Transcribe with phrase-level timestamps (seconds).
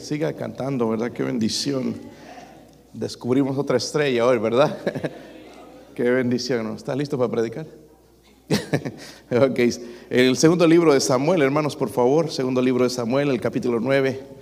[0.00, 1.12] siga cantando, ¿verdad?
[1.12, 1.94] Qué bendición.
[2.92, 4.78] Descubrimos otra estrella hoy, ¿verdad?
[5.94, 6.74] Qué bendición.
[6.74, 7.66] ¿Está listo para predicar?
[9.30, 9.60] ok.
[10.08, 12.30] El segundo libro de Samuel, hermanos, por favor.
[12.30, 14.39] Segundo libro de Samuel, el capítulo 9.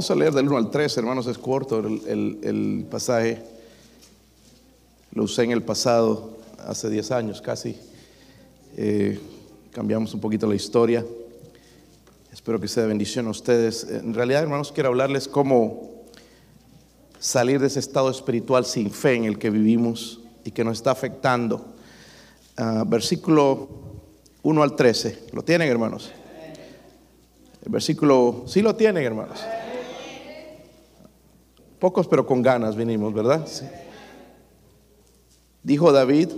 [0.00, 3.42] Vamos a leer del 1 al 3, hermanos, es corto el, pasaje.
[5.12, 7.76] Lo usé en el pasado, hace 10 años casi.
[8.78, 9.20] Eh,
[9.72, 11.04] cambiamos un poquito la historia.
[12.32, 13.86] Espero que sea bendición a ustedes.
[13.90, 15.90] En realidad, hermanos, quiero hablarles cómo
[17.18, 20.92] salir de ese estado espiritual sin fe en el que vivimos y que nos está
[20.92, 21.74] afectando.
[22.56, 23.68] Ah, versículo
[24.44, 25.26] 1 al 13.
[25.32, 26.10] ¿Lo tienen, hermanos?
[27.62, 29.40] El versículo, sí lo tienen, hermanos.
[31.80, 33.46] Pocos pero con ganas vinimos, ¿verdad?
[35.62, 36.28] Dijo David,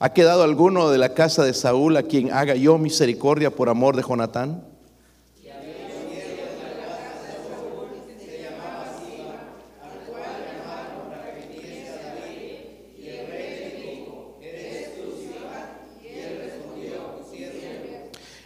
[0.00, 3.94] ¿ha quedado alguno de la casa de Saúl a quien haga yo misericordia por amor
[3.94, 4.64] de Jonatán?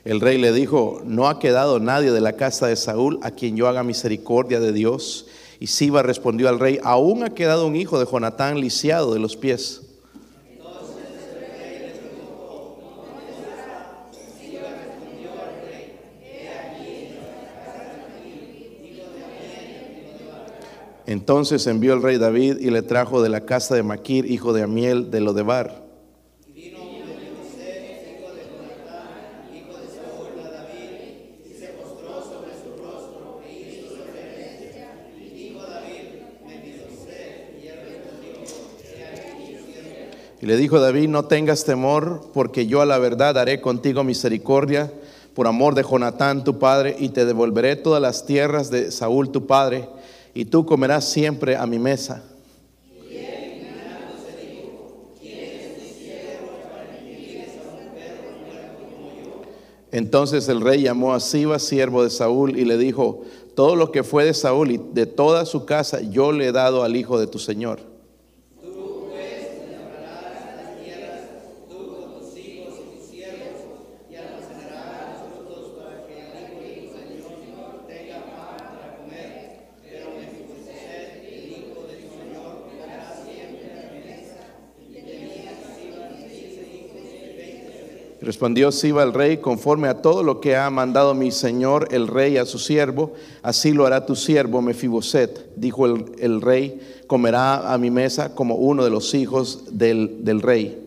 [0.05, 3.57] El rey le dijo, no ha quedado nadie de la casa de Saúl a quien
[3.57, 5.27] yo haga misericordia de Dios.
[5.63, 9.37] Y Siba respondió al rey, aún ha quedado un hijo de Jonatán lisiado de los
[9.37, 9.83] pies.
[21.07, 24.65] Entonces envió el rey David y le trajo de la casa de Maquir, hijo de
[24.65, 25.82] Amiel, de Lodebar.
[40.53, 44.93] Le dijo David, no tengas temor, porque yo a la verdad haré contigo misericordia
[45.33, 49.47] por amor de Jonatán tu padre, y te devolveré todas las tierras de Saúl tu
[49.47, 49.89] padre,
[50.35, 52.23] y tú comerás siempre a mi mesa.
[59.91, 63.23] Entonces el rey llamó a Siba, siervo de Saúl, y le dijo,
[63.55, 66.83] todo lo que fue de Saúl y de toda su casa yo le he dado
[66.83, 67.92] al hijo de tu señor.
[88.23, 92.37] Respondió Siba el rey, conforme a todo lo que ha mandado mi señor el rey
[92.37, 95.57] a su siervo, así lo hará tu siervo Mefiboset.
[95.57, 100.79] Dijo el, rey, comerá a mi mesa como uno de los hijos del, del rey.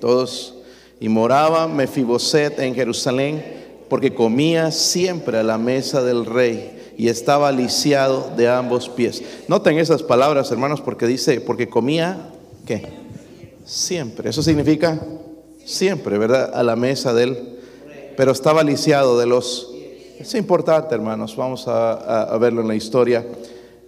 [0.00, 0.54] Todos,
[1.00, 3.42] y moraba Mefiboset en Jerusalén,
[3.88, 9.22] porque comía siempre a la mesa del rey y estaba lisiado de ambos pies.
[9.48, 12.30] Noten esas palabras, hermanos, porque dice, porque comía,
[12.66, 12.82] ¿qué?
[13.64, 14.30] Siempre.
[14.30, 15.00] Eso significa
[15.64, 16.50] siempre, ¿verdad?
[16.54, 17.58] A la mesa de él.
[18.16, 19.68] Pero estaba lisiado de los...
[20.18, 23.26] Es importante, hermanos, vamos a, verlo en la historia.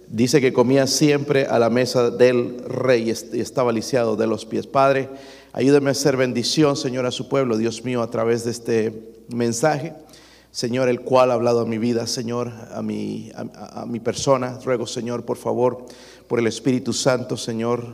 [0.07, 4.67] Dice que comía siempre a la mesa del rey y estaba lisiado de los pies.
[4.67, 5.09] Padre,
[5.53, 8.93] ayúdame a hacer bendición, Señor, a su pueblo, Dios mío, a través de este
[9.29, 9.93] mensaje.
[10.55, 14.57] Señor, el cual ha hablado a mi vida, Señor, a mi, a, mi persona.
[14.63, 15.85] Ruego, Señor, por favor,
[16.29, 17.85] por el Espíritu Santo, Señor.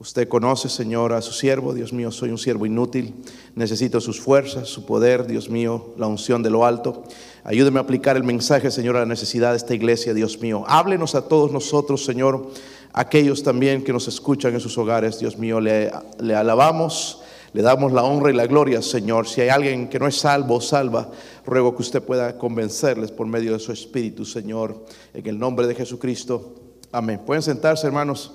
[0.00, 1.74] Usted conoce, Señor, a su siervo.
[1.74, 3.16] Dios mío, soy un siervo inútil.
[3.54, 7.04] Necesito sus fuerzas, su poder, Dios mío, la unción de lo alto.
[7.44, 10.64] Ayúdeme a aplicar el mensaje, Señor, a la necesidad de esta iglesia, Dios mío.
[10.68, 12.48] Háblenos a todos nosotros, Señor,
[12.94, 15.60] aquellos también que nos escuchan en sus hogares, Dios mío.
[15.60, 17.20] Le, le alabamos
[17.52, 19.28] le damos la honra y la gloria, Señor.
[19.28, 21.10] Si hay alguien que no es salvo o salva,
[21.44, 24.84] ruego que usted pueda convencerles por medio de su Espíritu, Señor,
[25.14, 26.54] en el nombre de Jesucristo.
[26.92, 27.20] Amén.
[27.24, 28.32] Pueden sentarse, hermanos.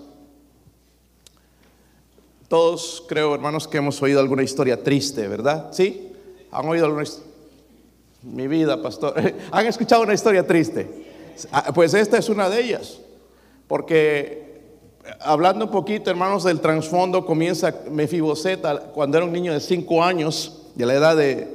[2.48, 5.70] Todos creo, hermanos, que hemos oído alguna historia triste, ¿verdad?
[5.72, 6.12] ¿Sí?
[6.52, 7.32] ¿Han oído alguna historia?
[8.24, 9.14] Mi vida, pastor.
[9.52, 10.88] ¿Han escuchado una historia triste?
[11.52, 13.00] Ah, pues esta es una de ellas.
[13.68, 14.51] Porque
[15.20, 18.62] hablando un poquito, hermanos, del trasfondo, comienza Mefiboset
[18.94, 21.48] cuando era un niño de cinco años, de la edad de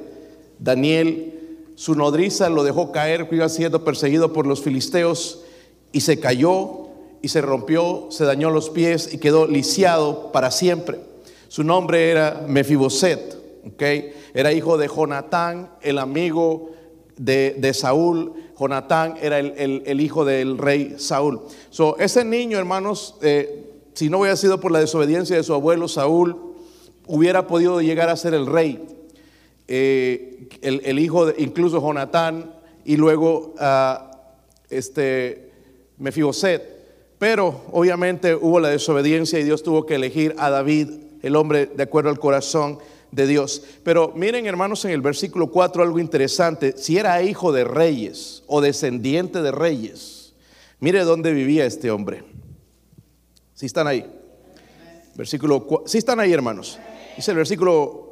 [0.59, 1.33] Daniel,
[1.75, 5.43] su nodriza lo dejó caer, iba siendo perseguido por los filisteos
[5.91, 6.87] y se cayó
[7.21, 10.99] y se rompió, se dañó los pies y quedó lisiado para siempre.
[11.47, 13.37] Su nombre era Mefiboset,
[13.73, 14.13] ¿okay?
[14.33, 16.71] era hijo de Jonatán, el amigo
[17.17, 18.33] de, Saúl.
[18.59, 21.41] Jonatán era el, hijo del rey Saúl.
[21.69, 25.87] So, ese niño, hermanos, eh, si no hubiera sido por la desobediencia de su abuelo
[25.87, 26.55] Saúl,
[27.07, 28.83] hubiera podido llegar a ser el rey.
[29.67, 32.55] Eh, el, hijo de incluso Jonatán
[32.85, 34.15] y luego uh,
[34.69, 35.51] este
[35.97, 36.77] Mefiboset.
[37.17, 40.89] Pero obviamente hubo la desobediencia y Dios tuvo que elegir a David,
[41.21, 42.79] el hombre de acuerdo al corazón
[43.11, 43.61] de Dios.
[43.83, 46.75] Pero miren hermanos en el versículo 4 algo interesante.
[46.77, 50.33] Si era hijo de reyes o descendiente de reyes,
[50.79, 52.23] mire dónde vivía este hombre.
[53.53, 54.05] Si están ahí.
[55.15, 56.79] Versículo Si están ahí hermanos.
[57.15, 58.07] Dice el versículo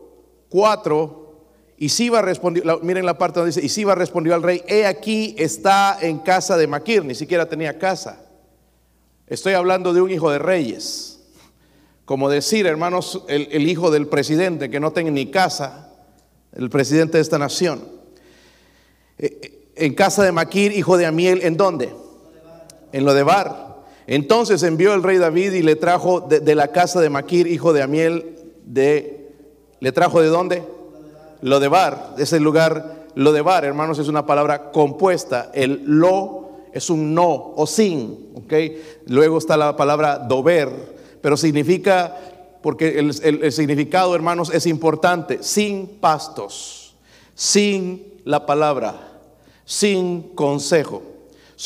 [0.49, 1.23] 4.
[1.77, 5.35] Y Siba respondió, miren la parte donde dice, y Siba respondió al rey, he aquí
[5.37, 8.21] está en casa de Maquir, ni siquiera tenía casa.
[9.27, 11.14] Estoy hablando de un hijo de reyes.
[12.05, 15.91] Como decir, hermanos, el, hijo del presidente que no tiene ni casa,
[16.53, 17.83] el presidente de esta nación.
[19.17, 21.93] Eh, eh, en casa de Maquir, hijo de Amiel, ¿en dónde?
[22.91, 23.75] En lo de Bar.
[24.07, 27.81] Entonces envió el rey David y le trajo de, la casa de Maquir, hijo de
[27.81, 29.31] Amiel, de,
[29.79, 30.63] ¿le trajo de dónde?
[31.41, 35.49] Lo de Bar, ese lugar, lo de Bar, hermanos, es una palabra compuesta.
[35.55, 38.53] El lo es un no o sin, ¿ok?
[39.07, 40.94] Luego está la palabra dover,
[41.25, 42.15] pero significa,
[42.61, 46.93] porque el, significado, hermanos, es importante, sin pastos,
[47.33, 49.21] sin la palabra,
[49.65, 51.01] sin consejo.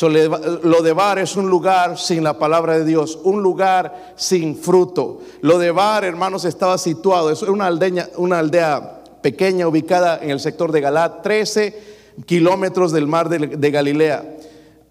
[0.00, 5.20] lo de Bar es un lugar sin la palabra de Dios, un lugar sin fruto.
[5.42, 10.40] Lo de Bar, hermanos, estaba situado, es una aldea, una aldea pequeña ubicada en el
[10.40, 11.82] sector de Galat, 13
[12.24, 14.24] kilómetros del mar de Galilea.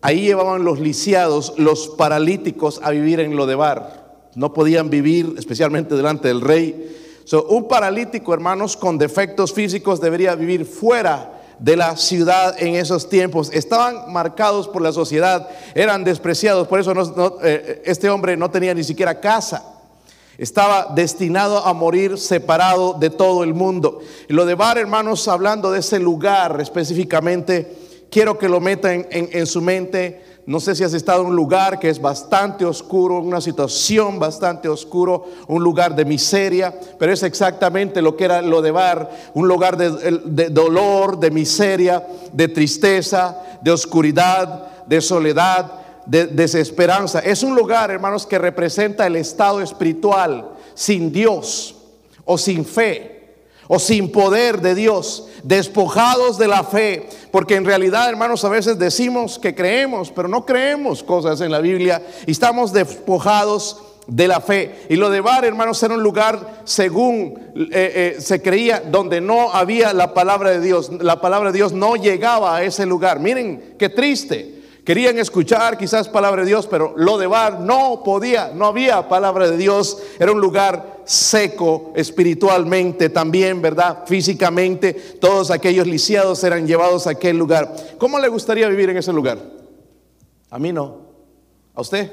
[0.01, 3.98] Ahí llevaban los lisiados, los paralíticos a vivir en Lodebar.
[4.39, 6.95] No podían vivir, especialmente delante del rey.
[7.49, 13.51] un paralítico, hermanos, con defectos físicos debería vivir fuera de la ciudad en esos tiempos.
[13.51, 16.69] Estaban marcados por la sociedad, eran despreciados.
[16.69, 19.61] Por eso eh, este hombre no tenía ni siquiera casa.
[20.37, 23.99] Estaba destinado a morir separado de todo el mundo.
[24.29, 27.75] Y lo de Bar, hermanos, hablando de ese lugar específicamente,
[28.09, 30.28] quiero que lo metan en, su mente.
[30.49, 34.67] No sé si has estado en un lugar que es bastante oscuro, una situación bastante
[34.67, 39.47] oscuro, un lugar de miseria, pero es exactamente lo que era lo de Bar, un
[39.47, 42.03] lugar de, dolor, de miseria,
[42.33, 45.71] de tristeza, de oscuridad, de soledad,
[46.07, 47.19] de desesperanza.
[47.19, 51.75] Es un lugar, hermanos, que representa el estado espiritual sin Dios
[52.25, 53.18] o sin fe
[53.71, 58.79] o sin poder de Dios, despojados de la fe, porque en realidad, hermanos, a veces
[58.79, 63.77] decimos que creemos, pero no creemos cosas en la Biblia y estamos despojados
[64.07, 64.87] de la fe.
[64.89, 69.53] Y lo de Bar, hermanos, era un lugar, según eh, eh, se creía, donde no
[69.53, 70.89] había la palabra de Dios.
[70.99, 73.19] La palabra de Dios no llegaba a ese lugar.
[73.19, 74.58] Miren, qué triste.
[74.89, 79.47] Querían escuchar quizás palabra de Dios, pero lo de Bar no podía, no había palabra
[79.47, 80.01] de Dios.
[80.17, 84.05] Era un lugar seco espiritualmente también, ¿verdad?
[84.07, 84.93] Físicamente.
[85.21, 87.71] Todos aquellos lisiados eran llevados a aquel lugar.
[87.99, 89.37] ¿Cómo le gustaría vivir en ese lugar?
[90.49, 91.01] A mí no.
[91.75, 92.11] ¿A usted?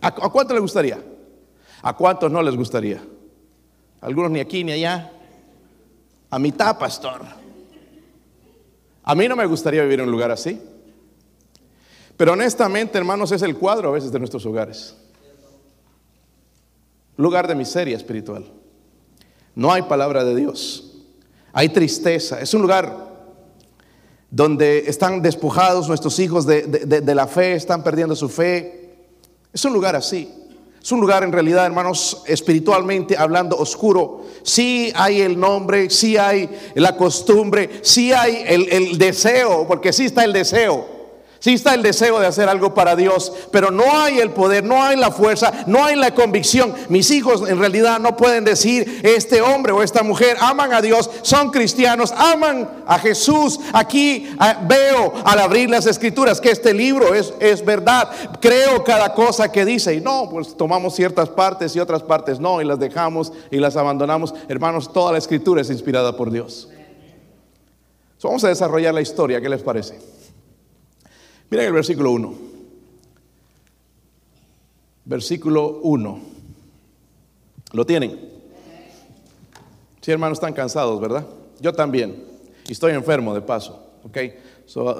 [0.00, 0.98] ¿A, cuánto le gustaría?
[1.82, 3.04] ¿A cuántos no les gustaría?
[4.00, 5.12] Algunos ni aquí ni allá.
[6.30, 7.20] A mitad, pastor.
[9.02, 10.58] A mí no me gustaría vivir en un lugar así.
[12.16, 14.96] Pero honestamente, hermanos, es el cuadro a veces de nuestros hogares.
[17.16, 18.44] Lugar de miseria espiritual.
[19.54, 20.92] No hay palabra de Dios.
[21.52, 22.40] Hay tristeza.
[22.40, 23.06] Es un lugar
[24.30, 28.94] donde están despojados nuestros hijos de, la fe, están perdiendo su fe.
[29.52, 30.30] Es un lugar así.
[30.82, 34.24] Es un lugar en realidad, hermanos, espiritualmente hablando oscuro.
[34.42, 40.04] Sí hay el nombre, sí hay la costumbre, sí hay el, el deseo, porque sí
[40.04, 40.95] está el deseo.
[41.38, 44.82] Sí está el deseo de hacer algo para Dios, pero no hay el poder, no
[44.82, 46.74] hay la fuerza, no hay la convicción.
[46.88, 51.10] Mis hijos en realidad no pueden decir, este hombre o esta mujer aman a Dios,
[51.22, 53.60] son cristianos, aman a Jesús.
[53.72, 58.10] Aquí ah, veo al abrir las escrituras que este libro es, es verdad.
[58.40, 62.60] Creo cada cosa que dice y no, pues tomamos ciertas partes y otras partes no
[62.60, 64.34] y las dejamos y las abandonamos.
[64.48, 66.68] Hermanos, toda la escritura es inspirada por Dios.
[68.22, 69.98] vamos a desarrollar la historia, ¿qué les parece?
[71.50, 72.34] Miren el versículo 1.
[75.04, 76.20] Versículo 1.
[77.72, 78.18] ¿Lo tienen?
[80.00, 81.26] Sí, hermanos, están cansados, ¿verdad?
[81.60, 82.24] Yo también.
[82.68, 83.82] Y estoy enfermo de paso.
[84.04, 84.18] ¿Ok?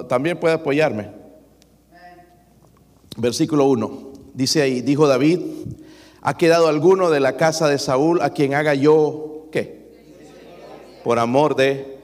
[0.07, 1.11] también puede apoyarme.
[3.17, 4.11] Versículo 1.
[4.33, 5.39] Dice ahí, dijo David,
[6.21, 9.87] ¿ha quedado alguno de la casa de Saúl a quien haga yo qué?
[11.03, 11.97] Por amor de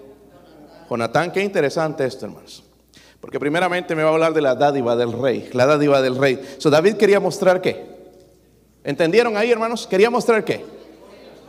[0.90, 1.32] Jonatán.
[1.32, 2.63] Qué interesante esto, hermanos.
[3.24, 6.42] Porque primeramente me va a hablar de la dádiva del rey, la dádiva del rey.
[6.58, 7.86] So David quería mostrar qué?
[8.84, 9.88] ¿Entendieron ahí, hermanos?
[9.88, 10.66] Quería mostrar qué?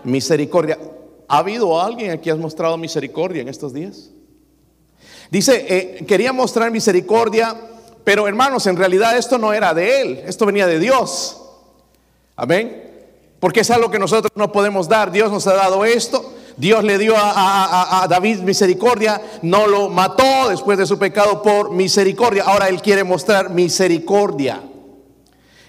[0.04, 0.78] Misericordia.
[1.26, 4.12] ¿Ha habido alguien aquí que ha mostrado misericordia en estos días?
[5.32, 7.56] Dice, eh, quería mostrar misericordia,
[8.04, 11.42] pero hermanos, en realidad esto no era de él, esto venía de Dios.
[12.36, 12.84] Amén.
[13.40, 15.10] Porque es algo que nosotros no podemos dar.
[15.10, 16.34] Dios nos ha dado esto.
[16.56, 22.44] Dios le dio a, David misericordia, no lo mató después de su pecado por misericordia.
[22.44, 24.60] Ahora él quiere mostrar misericordia.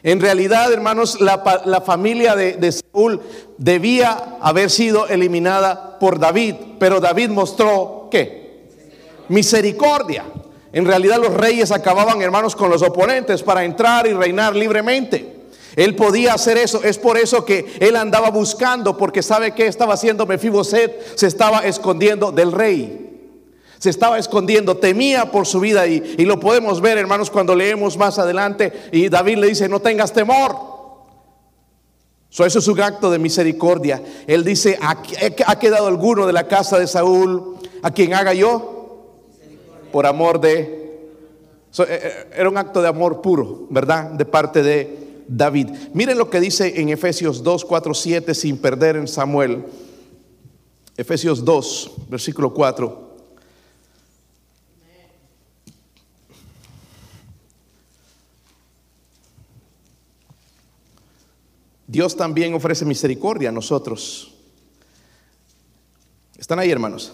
[0.04, 3.22] En realidad, hermanos, la, familia de, Saúl
[3.58, 8.68] debía haber sido eliminada por David, pero David mostró qué?
[9.30, 10.26] Misericordia.
[10.72, 15.35] En realidad los reyes acababan, hermanos, con los oponentes para entrar y reinar libremente.
[15.76, 16.84] Él podía hacer eso.
[16.84, 21.66] Es por eso que él andaba buscando, porque sabe que estaba haciendo Mefiboset, se estaba
[21.66, 23.02] escondiendo del rey.
[23.78, 28.18] Se estaba escondiendo, temía por su vida y, lo podemos ver, hermanos, cuando leemos más
[28.18, 28.72] adelante.
[28.92, 30.56] Y David le dice: No tengas temor.
[32.32, 34.02] eso es un acto de misericordia.
[34.28, 39.12] Él dice: ¿Ha quedado alguno de la casa de Saúl a quien haga yo?
[39.92, 40.86] Por amor de.
[41.78, 44.12] Eh, eh, era un acto de amor puro, ¿verdad?
[44.12, 45.70] De parte de David.
[45.94, 49.66] Miren lo que dice en Efesios 2, 4, 7, sin perder en Samuel.
[50.98, 53.06] Efesios 2, versículo 4.
[61.88, 64.34] Dios también ofrece misericordia a nosotros.
[66.38, 67.14] ¿Están ahí, hermanos?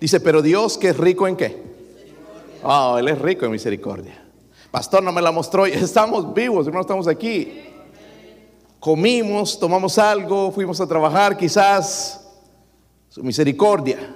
[0.00, 1.62] Dice, pero Dios que es rico en qué?
[2.62, 4.27] Oh, Él es rico en misericordia.
[4.70, 5.66] Pastor no me la mostró.
[5.66, 7.64] Estamos vivos, hermanos, estamos aquí.
[8.80, 12.28] Comimos, tomamos algo, fuimos a trabajar, quizás
[13.08, 14.14] su misericordia.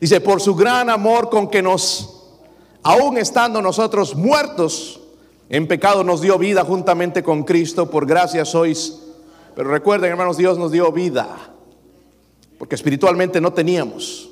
[0.00, 2.30] Dice, por su gran amor con que nos,
[2.82, 5.00] aún estando nosotros muertos
[5.50, 7.90] en pecado, nos dio vida juntamente con Cristo.
[7.90, 8.98] Por gracia sois.
[9.54, 11.28] Pero recuerden, hermanos, Dios nos dio vida.
[12.56, 14.30] Porque espiritualmente no teníamos.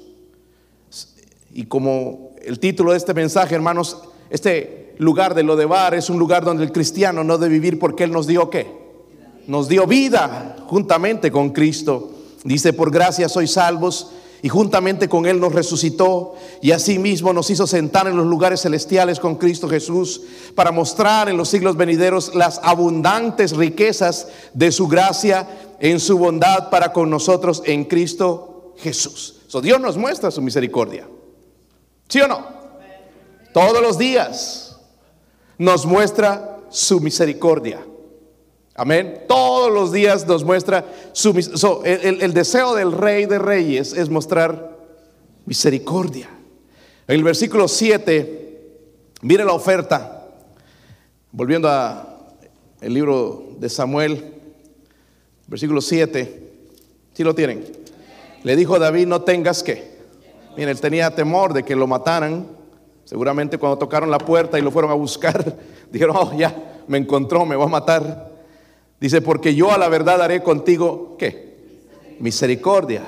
[1.53, 3.99] Y como el título de este mensaje, hermanos,
[4.31, 7.79] este lugar de lo de bar es un lugar donde el cristiano no debe vivir
[7.79, 8.77] porque Él nos dio qué?
[9.47, 12.11] Nos dio vida juntamente con Cristo.
[12.45, 14.11] Dice, por gracia sois salvos
[14.43, 19.19] y juntamente con Él nos resucitó y asimismo nos hizo sentar en los lugares celestiales
[19.19, 20.21] con Cristo Jesús
[20.55, 25.49] para mostrar en los siglos venideros las abundantes riquezas de su gracia
[25.81, 29.41] en su bondad para con nosotros en Cristo Jesús.
[29.49, 31.09] So, Dios nos muestra su misericordia.
[32.09, 32.47] ¿Sí o no?
[33.53, 34.68] Todos los días
[35.59, 37.85] nos muestra su misericordia.
[38.75, 39.25] Amén.
[39.27, 41.31] Todos los días nos muestra su
[41.85, 44.79] el, el, deseo del rey de reyes es mostrar
[45.47, 46.29] misericordia.
[47.09, 48.61] En el versículo 7,
[49.23, 50.15] mire la oferta.
[51.33, 52.09] Volviendo a
[52.81, 54.35] el libro de Samuel,
[55.49, 56.43] versículo 7.
[57.15, 57.65] Si lo tienen?
[58.45, 59.99] Le dijo David, no tengas que.
[60.57, 62.58] Miren, él tenía temor de que lo mataran
[63.09, 65.57] Seguramente cuando tocaron la puerta y lo fueron a buscar,
[65.91, 68.33] dijeron, oh, ya, me encontró, me va a matar.
[69.01, 71.79] Dice, porque yo a la verdad haré contigo, ¿qué?
[72.21, 73.03] Misericordia.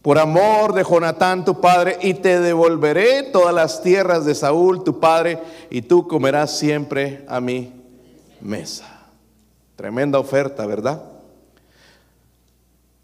[0.00, 4.98] Por amor de Jonatán, tu padre, y te devolveré todas las tierras de Saúl, tu
[4.98, 7.70] padre, y tú comerás siempre a mi
[8.40, 9.10] mesa.
[9.76, 11.02] Tremenda oferta, ¿verdad?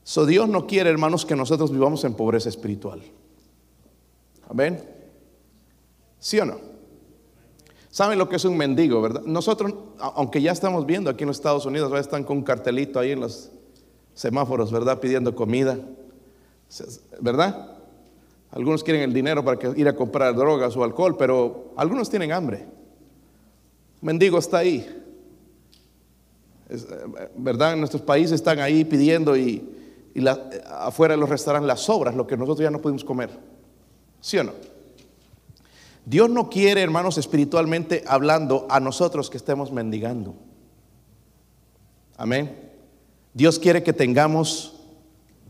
[0.05, 3.03] So Dios no quiere, hermanos, que nosotros vivamos en pobreza espiritual.
[4.49, 5.02] Amén.
[6.23, 6.55] ¿Sí o no?
[7.91, 9.23] ¿Saben lo que es un mendigo, verdad?
[9.25, 13.11] Nosotros, aunque ya estamos viendo aquí en los Estados Unidos, están con un cartelito ahí
[13.11, 13.51] en los
[14.15, 15.01] semáforos, ¿verdad?
[15.01, 15.77] Pidiendo comida,
[17.21, 17.77] ¿verdad?
[18.53, 22.67] Algunos quieren el dinero para ir a comprar drogas o alcohol, pero algunos tienen hambre.
[24.01, 25.03] mendigo está ahí.
[27.37, 27.73] ¿Verdad?
[27.73, 29.69] En nuestros países están ahí pidiendo y,
[30.71, 33.31] afuera de los restaurantes las sobras, lo que nosotros ya no podemos comer.
[34.21, 34.72] ¿Sí o no?
[36.05, 40.35] Dios no quiere, hermanos, espiritualmente hablando, a nosotros que estemos mendigando.
[42.17, 42.71] Amén.
[43.35, 44.75] Dios quiere que tengamos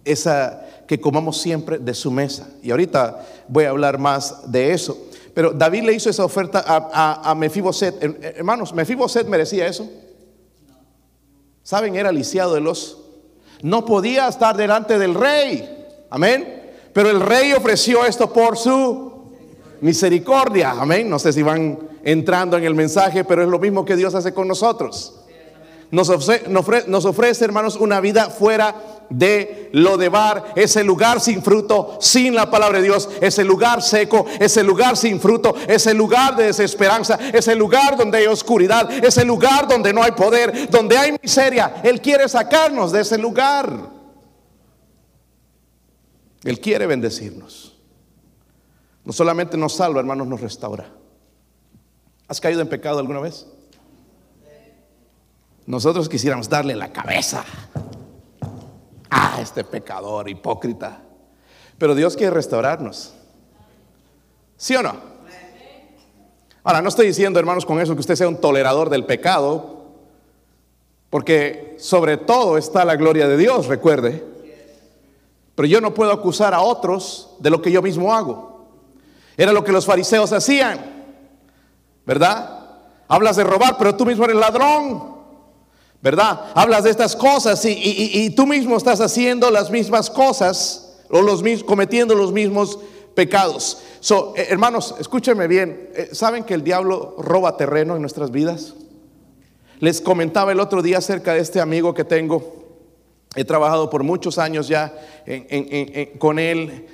[0.04, 2.50] esa, que comamos siempre de su mesa.
[2.62, 5.06] Y ahorita voy a hablar más de eso.
[5.34, 8.02] Pero David le hizo esa oferta a, a, Mefiboset.
[8.22, 9.88] Hermanos, Mefiboset merecía eso.
[11.62, 11.96] ¿Saben?
[11.96, 12.98] Era lisiado de los.
[13.62, 15.86] No podía estar delante del rey.
[16.10, 16.60] Amén.
[16.92, 19.11] Pero el rey ofreció esto por su
[19.82, 20.70] misericordia.
[20.70, 21.10] Amén.
[21.10, 24.32] No sé si van entrando en el mensaje, pero es lo mismo que Dios hace
[24.32, 25.18] con nosotros.
[25.90, 28.74] Nos ofrece, hermanos, una vida fuera
[29.10, 33.82] de lo de bar, ese lugar sin fruto, sin la palabra de Dios, ese lugar
[33.82, 39.22] seco, ese lugar sin fruto, ese lugar de desesperanza, ese lugar donde hay oscuridad, ese
[39.26, 41.82] lugar donde no hay poder, donde hay miseria.
[41.84, 43.90] Él quiere sacarnos de ese lugar.
[46.42, 47.71] Él quiere bendecirnos.
[49.04, 50.86] No solamente nos salva, hermanos, nos restaura.
[52.28, 53.46] ¿Has caído en pecado alguna vez?
[55.66, 57.44] Nosotros quisiéramos darle la cabeza
[59.10, 61.02] a este pecador hipócrita.
[61.78, 63.14] Pero Dios quiere restaurarnos.
[64.56, 65.12] ¿Sí o no?
[66.64, 69.82] Ahora, no estoy diciendo, hermanos, con eso que usted sea un tolerador del pecado,
[71.10, 74.24] porque sobre todo está la gloria de Dios, recuerde.
[75.54, 78.51] Pero yo no puedo acusar a otros de lo que yo mismo hago.
[79.36, 80.78] Era lo que los fariseos hacían,
[82.04, 82.60] ¿verdad?
[83.08, 85.12] Hablas de robar, pero tú mismo eres ladrón.
[86.02, 86.50] ¿verdad?
[86.54, 92.14] Hablas de estas cosas y, tú mismo estás haciendo las mismas cosas o los cometiendo
[92.14, 92.78] los mismos
[93.14, 93.82] pecados.
[94.00, 95.90] So, eh, hermanos, escúchenme bien.
[95.94, 98.74] Eh, ¿Saben que el diablo roba terreno en nuestras vidas?
[99.78, 102.56] Les comentaba el otro día acerca de este amigo que tengo.
[103.36, 104.92] He trabajado por muchos años ya
[106.18, 106.86] con él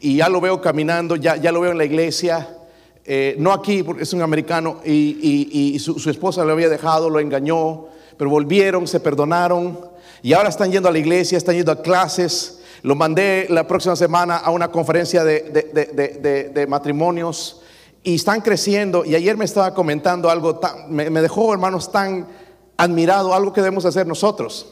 [0.00, 2.56] y ya lo veo caminando, ya, ya lo veo en la iglesia.
[3.04, 7.20] Eh, no aquí, porque es un americano y, su, su esposa lo había dejado, lo
[7.20, 7.88] engañó
[8.20, 9.80] pero volvieron, se perdonaron
[10.20, 12.60] y ahora están yendo a la iglesia, están yendo a clases.
[12.82, 17.62] Lo mandé la próxima semana a una conferencia de, matrimonios
[18.02, 19.06] y están creciendo.
[19.06, 22.28] Y ayer me estaba comentando algo, tan, me dejó hermanos tan
[22.76, 24.70] admirado, algo que debemos hacer nosotros.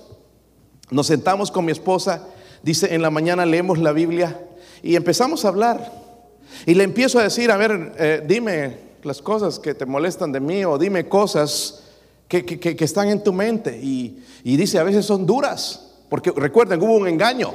[0.91, 2.27] Nos sentamos con mi esposa,
[2.63, 4.39] dice, en la mañana leemos la Biblia
[4.83, 5.93] y empezamos a hablar.
[6.67, 10.41] Y le empiezo a decir, a ver, eh, dime las cosas que te molestan de
[10.41, 11.85] mí o dime cosas
[12.27, 13.79] que, están en tu mente.
[13.83, 17.55] Y, dice, a veces son duras, porque recuerden, hubo un engaño.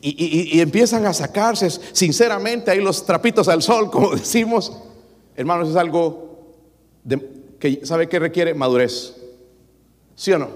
[0.00, 4.72] Y, empiezan a sacarse sinceramente ahí los trapitos al sol, como decimos.
[5.36, 6.54] Hermanos, es algo
[7.58, 9.16] que sabe que requiere madurez.
[10.14, 10.48] ¿Sí o no?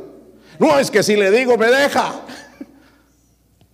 [0.58, 2.22] No es que si le digo me deja.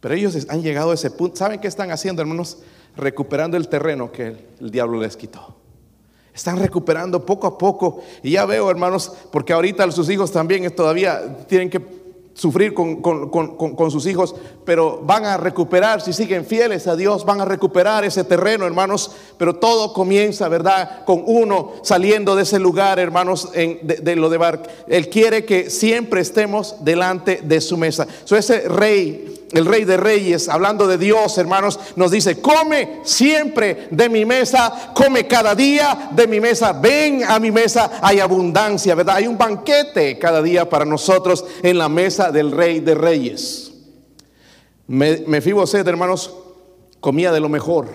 [0.04, 1.34] Pero ellos han llegado a ese punto.
[1.34, 2.58] ¿Saben qué están haciendo, hermanos?
[2.94, 5.56] Recuperando el terreno que el diablo les quitó.
[6.34, 8.02] Están recuperando poco a poco.
[8.22, 11.80] Y ya veo, hermanos, porque ahorita sus hijos también todavía tienen que
[12.34, 14.34] sufrir con, sus hijos,
[14.66, 19.12] pero van a recuperar, si siguen fieles a Dios, van a recuperar ese terreno, hermanos,
[19.38, 21.04] pero todo comienza, ¿verdad?
[21.06, 24.62] Con uno saliendo de ese lugar, hermanos, de, lo de Bar.
[24.86, 28.06] Él quiere que siempre estemos delante de su mesa.
[28.24, 33.88] So, ese rey el rey de reyes, hablando de Dios, hermanos, nos dice, come siempre
[33.90, 38.94] de mi mesa, come cada día de mi mesa, ven a mi mesa, hay abundancia,
[38.94, 39.16] ¿verdad?
[39.16, 43.72] Hay un banquete cada día para nosotros en la mesa del rey de reyes.
[44.86, 46.34] Me, me sed, hermanos,
[47.00, 47.88] comía de lo mejor.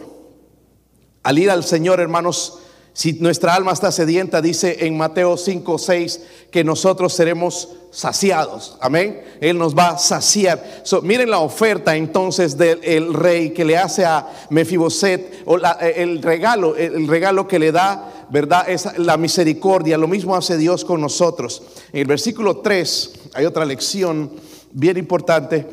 [1.23, 2.59] Al ir al Señor, hermanos,
[2.99, 8.75] si nuestra alma está sedienta, dice en Mateo 5, 6, que nosotros seremos saciados.
[8.81, 9.23] Amén.
[9.39, 10.83] Él nos va a saciar.
[11.01, 16.75] miren la oferta entonces del rey que le hace a Mefiboset, o eh, el regalo,
[16.75, 18.69] el regalo que le da, ¿verdad?
[18.69, 19.97] Es la misericordia.
[19.97, 21.63] Lo mismo hace Dios con nosotros.
[21.93, 24.29] En el versículo 3 hay otra lección
[24.73, 25.65] bien importante.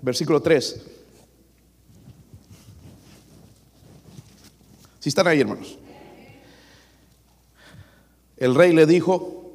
[0.00, 0.80] Versículo 3.
[4.98, 5.79] Si están ahí, hermanos.
[8.40, 9.52] El rey le dijo,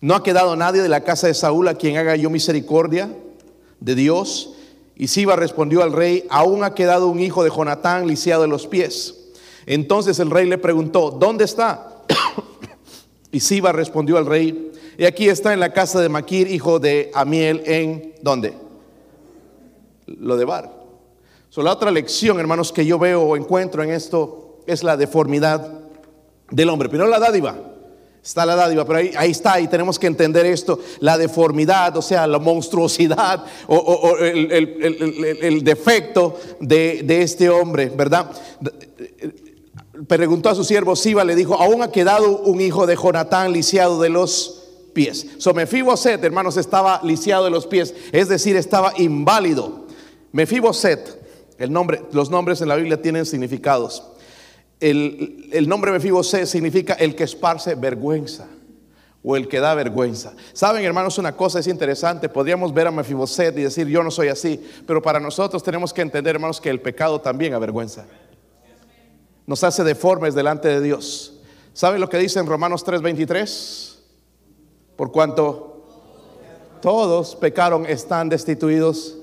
[0.00, 3.10] no ha quedado nadie de la casa de Saúl a quien haga yo misericordia
[3.80, 4.54] de Dios.
[4.94, 8.66] Y Siba respondió al rey, aún ha quedado un hijo de Jonatán lisiado de los
[8.66, 9.30] pies.
[9.64, 12.02] Entonces el rey le preguntó, ¿dónde está?
[13.32, 17.10] y Siba respondió al rey, y aquí está en la casa de Maquir, hijo de
[17.14, 18.54] Amiel, en ¿dónde?
[20.06, 20.70] Lo de Bar.
[21.56, 25.80] La otra lección, hermanos, que yo veo o encuentro en esto es la deformidad
[26.50, 26.88] del hombre.
[26.88, 27.71] Pero la dádiva.
[28.24, 32.24] Está la dádiva, pero ahí, está, y tenemos que entender esto, la deformidad, o sea,
[32.28, 38.30] la monstruosidad o, el, defecto de, este hombre, ¿verdad?
[40.06, 44.00] Preguntó a su siervo Siba, le dijo, aún ha quedado un hijo de Jonatán lisiado
[44.00, 45.26] de los pies.
[45.38, 49.86] So Mefiboset, hermanos, estaba lisiado de los pies, es decir, estaba inválido.
[50.30, 51.20] Mefiboset,
[51.58, 54.11] el nombre, los nombres en la Biblia tienen significados
[54.82, 58.48] el, nombre Mefiboset significa el que esparce vergüenza
[59.22, 60.32] o el que da vergüenza.
[60.52, 62.28] Saben, hermanos, una cosa es interesante.
[62.28, 64.60] Podríamos ver a Mefiboset y decir, yo no soy así.
[64.84, 68.06] Pero para nosotros tenemos que entender, hermanos, que el pecado también avergüenza.
[69.46, 71.40] Nos hace deformes delante de Dios.
[71.72, 74.00] ¿Saben lo que dice en Romanos 3:23?
[74.96, 75.86] Por cuanto
[76.80, 79.16] todos pecaron, están destituidos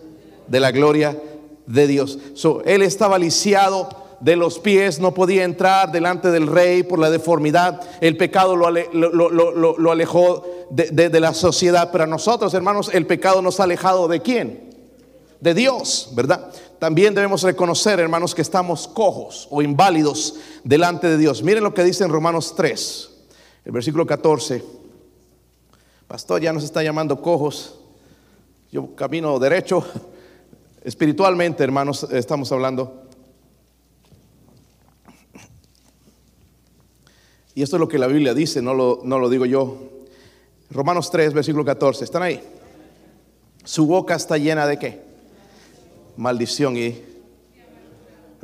[0.47, 1.21] de la gloria
[1.65, 2.17] de Dios.
[2.65, 3.89] él estaba lisiado
[4.19, 7.81] de los pies, no podía entrar delante del rey por la deformidad.
[8.01, 11.89] El pecado lo, alejó de, la sociedad.
[11.91, 14.69] Pero a nosotros, hermanos, el pecado nos ha alejado de quién?
[15.39, 16.51] De Dios, ¿verdad?
[16.79, 21.43] También debemos reconocer, hermanos, que estamos cojos o inválidos delante de Dios.
[21.43, 23.09] Miren lo que dice en Romanos 3,
[23.65, 24.63] el versículo 14.
[26.07, 27.75] Pastor, ya nos está llamando cojos.
[28.71, 29.83] Yo camino derecho.
[30.83, 33.08] Espiritualmente, hermanos, estamos hablando.
[37.59, 39.75] Y esto es lo que la Biblia dice, no lo, no lo digo yo.
[40.71, 42.05] Romanos 3, versículo 14.
[42.05, 42.41] ¿Están ahí?
[43.65, 45.03] Su boca está llena de qué?
[46.15, 47.03] Maldición y...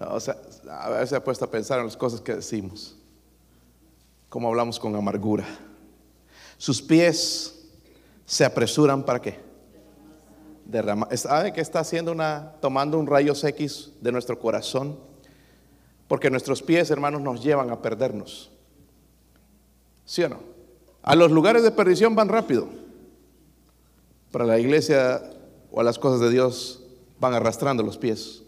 [0.09, 0.35] O sea,
[0.69, 2.97] a veces se ha puesto a pensar en las cosas que decimos.
[4.27, 5.45] Cómo hablamos con amargura.
[6.57, 7.69] Sus pies
[8.25, 9.39] se apresuran para qué?
[10.65, 11.17] Derramar.
[11.17, 14.99] ¿Sabe que está haciendo una, tomando un rayos X de nuestro corazón?
[16.09, 18.51] Porque nuestros pies, hermanos, nos llevan a perdernos.
[20.05, 20.39] ¿Sí o no?
[21.03, 22.67] A los lugares de perdición van rápido.
[24.31, 25.21] Para la iglesia
[25.71, 26.83] o a las cosas de Dios
[27.19, 28.43] van arrastrando los pies.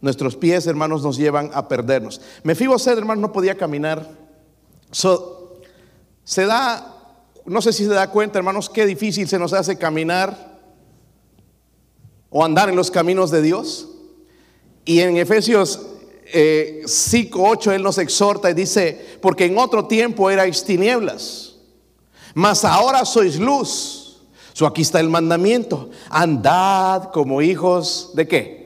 [0.00, 2.20] Nuestros pies, hermanos, nos llevan a perdernos.
[2.42, 4.08] Me fijo ser, hermanos, no podía caminar.
[6.24, 6.94] se da
[7.44, 10.58] no sé si se da cuenta, hermanos, qué difícil se nos hace caminar
[12.30, 13.88] o andar en los caminos de Dios.
[14.84, 15.80] Y en Efesios
[16.34, 21.54] 5, eh, 8, Él nos exhorta y dice, porque en otro tiempo erais tinieblas,
[22.34, 24.00] mas ahora sois luz.
[24.52, 28.63] So aquí está el mandamiento, andad como hijos de qué?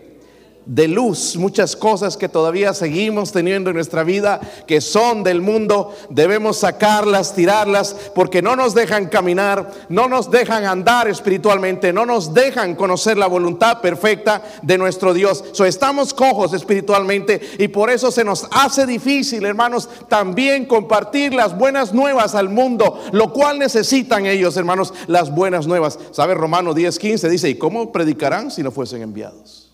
[0.68, 5.94] De luz, muchas cosas que todavía seguimos teniendo en nuestra vida que son del mundo,
[6.10, 12.34] debemos sacarlas, tirarlas, porque no nos dejan caminar, no nos dejan andar espiritualmente, no nos
[12.34, 15.42] dejan conocer la voluntad perfecta de nuestro Dios.
[15.52, 21.56] So, estamos cojos espiritualmente y por eso se nos hace difícil, hermanos, también compartir las
[21.56, 25.98] buenas nuevas al mundo, lo cual necesitan ellos, hermanos, las buenas nuevas.
[26.10, 29.67] ¿Sabe Romano 10:15 dice, "¿Y cómo predicarán si no fuesen enviados?"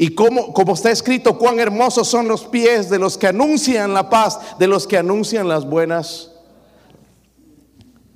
[0.00, 4.56] Y como, está escrito, cuán hermosos son los pies de los que anuncian la paz,
[4.56, 6.30] de los que anuncian las buenas.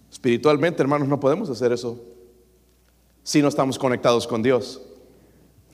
[0.08, 1.98] Espiritualmente, hermanos, no podemos hacer eso
[3.24, 4.80] si no estamos conectados con Dios.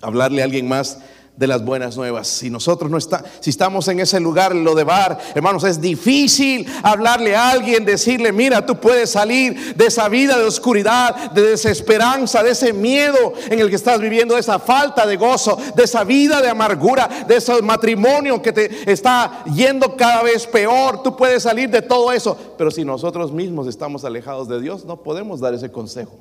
[0.00, 0.98] Hablarle a alguien más
[1.38, 2.26] de las buenas nuevas.
[2.26, 6.66] Si nosotros no está, si estamos en ese lugar, lo de bar, hermanos, es difícil
[6.82, 12.42] hablarle a alguien, decirle, mira, tú puedes salir de esa vida de oscuridad, de desesperanza,
[12.42, 16.02] de ese miedo en el que estás viviendo, de esa falta de gozo, de esa
[16.02, 21.04] vida de amargura, de ese matrimonio que te está yendo cada vez peor.
[21.04, 25.04] Tú puedes salir de todo eso, pero si nosotros mismos estamos alejados de Dios, no
[25.04, 26.18] podemos dar ese consejo.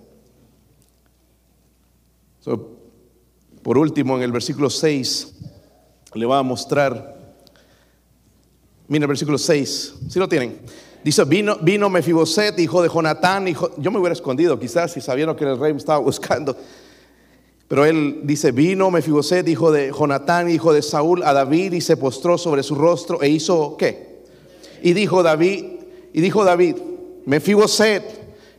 [3.68, 5.34] Por último, en el versículo 6,
[6.14, 7.18] le va a mostrar,
[8.88, 10.62] mira el versículo 6, si lo tienen.
[11.04, 15.36] Dice, vino, vino Mefiboset, hijo de Jonatán, hijo, yo me hubiera escondido quizás si sabieron
[15.36, 16.56] que el rey me estaba buscando.
[17.68, 21.98] Pero él dice, vino Mefiboset, hijo de Jonatán, hijo de Saúl, a David y se
[21.98, 24.22] postró sobre su rostro e hizo, ¿qué?
[24.82, 25.66] Y dijo David,
[26.14, 26.78] y dijo David,
[27.26, 28.02] Mefiboset,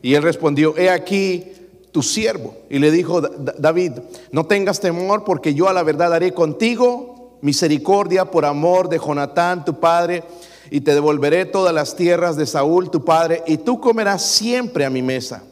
[0.03, 1.53] y él respondió, he aquí
[1.99, 2.55] tu siervo.
[2.71, 3.95] Y le dijo David,
[4.31, 9.65] no tengas temor porque yo a la verdad haré contigo misericordia por amor de Jonatán,
[9.65, 10.23] tu padre,
[10.71, 14.91] y te devolveré todas las tierras de Saúl, tu padre, y tú comerás siempre a
[14.91, 15.43] mi mesa.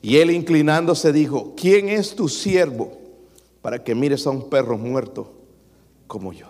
[0.00, 2.92] Y él inclinándose dijo, ¿quién es tu siervo
[3.60, 5.32] para que mires a un perro muerto
[6.06, 6.46] como yo?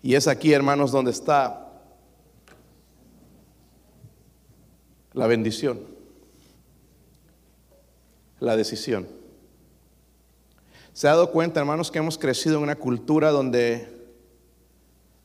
[0.00, 1.72] Y es aquí, hermanos, donde está
[5.12, 5.95] la bendición
[8.40, 9.06] la decisión.
[10.92, 13.86] ¿Se ha dado cuenta, hermanos, que hemos crecido en una cultura donde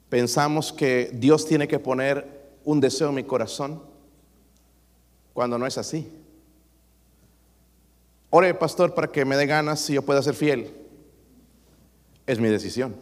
[0.09, 3.81] pensamos que Dios tiene que poner un deseo en mi corazón
[5.33, 6.11] cuando no es así?
[8.29, 10.73] Ore, pastor, para que me dé ganas si yo pueda ser fiel.
[12.27, 12.95] Es mi decisión.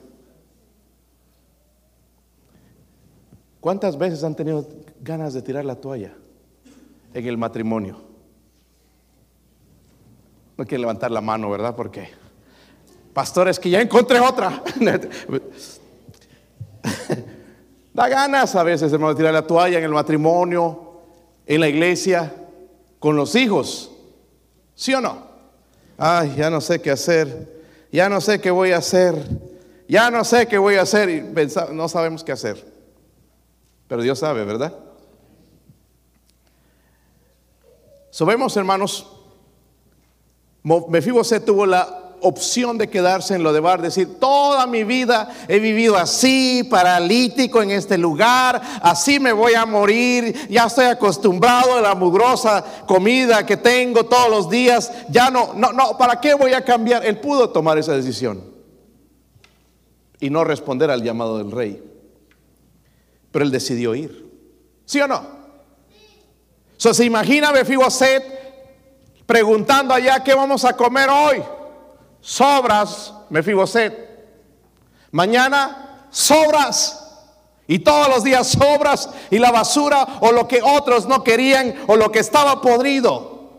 [3.59, 4.67] ¿Cuántas veces han tenido
[5.01, 6.13] ganas de tirar la toalla
[7.13, 8.08] en el matrimonio?
[10.59, 11.73] No quiere levantar la mano, ¿verdad?
[11.73, 12.09] Porque,
[13.13, 14.61] pastor, es que ya encontré otra.
[17.93, 20.99] Da ganas a veces, hermano, tirar la toalla en el matrimonio,
[21.45, 22.33] en la iglesia,
[22.99, 23.89] con los hijos.
[24.75, 25.23] ¿Sí o no?
[25.97, 27.61] Ay, ya no sé qué hacer.
[27.89, 29.15] Ya no sé qué voy a hacer.
[29.87, 31.09] Ya no sé qué voy a hacer.
[31.09, 32.65] Y no sabemos qué hacer.
[33.87, 34.77] Pero Dios sabe, ¿verdad?
[38.11, 39.18] Sabemos, hermanos,
[40.63, 45.59] Mefibosé tuvo la opción de quedarse en lo de bar, decir, toda mi vida he
[45.59, 51.81] vivido así, paralítico en este lugar, así me voy a morir, ya estoy acostumbrado a
[51.81, 56.53] la mugrosa comida que tengo todos los días, ya no, no, no, ¿para qué voy
[56.53, 57.05] a cambiar?
[57.05, 58.43] Él pudo tomar esa decisión
[60.19, 61.81] y no responder al llamado del rey,
[63.31, 64.29] pero él decidió ir,
[64.85, 65.39] ¿sí o no?
[66.77, 68.48] So, imagina Befiboset
[69.29, 71.43] preguntando allá qué vamos a comer hoy
[72.19, 73.93] sobras, Mefiboset.
[75.11, 77.05] Mañana, sobras.
[77.67, 81.95] Y todos los días sobras y la basura o lo que otros no querían o
[81.95, 83.51] lo que estaba podrido.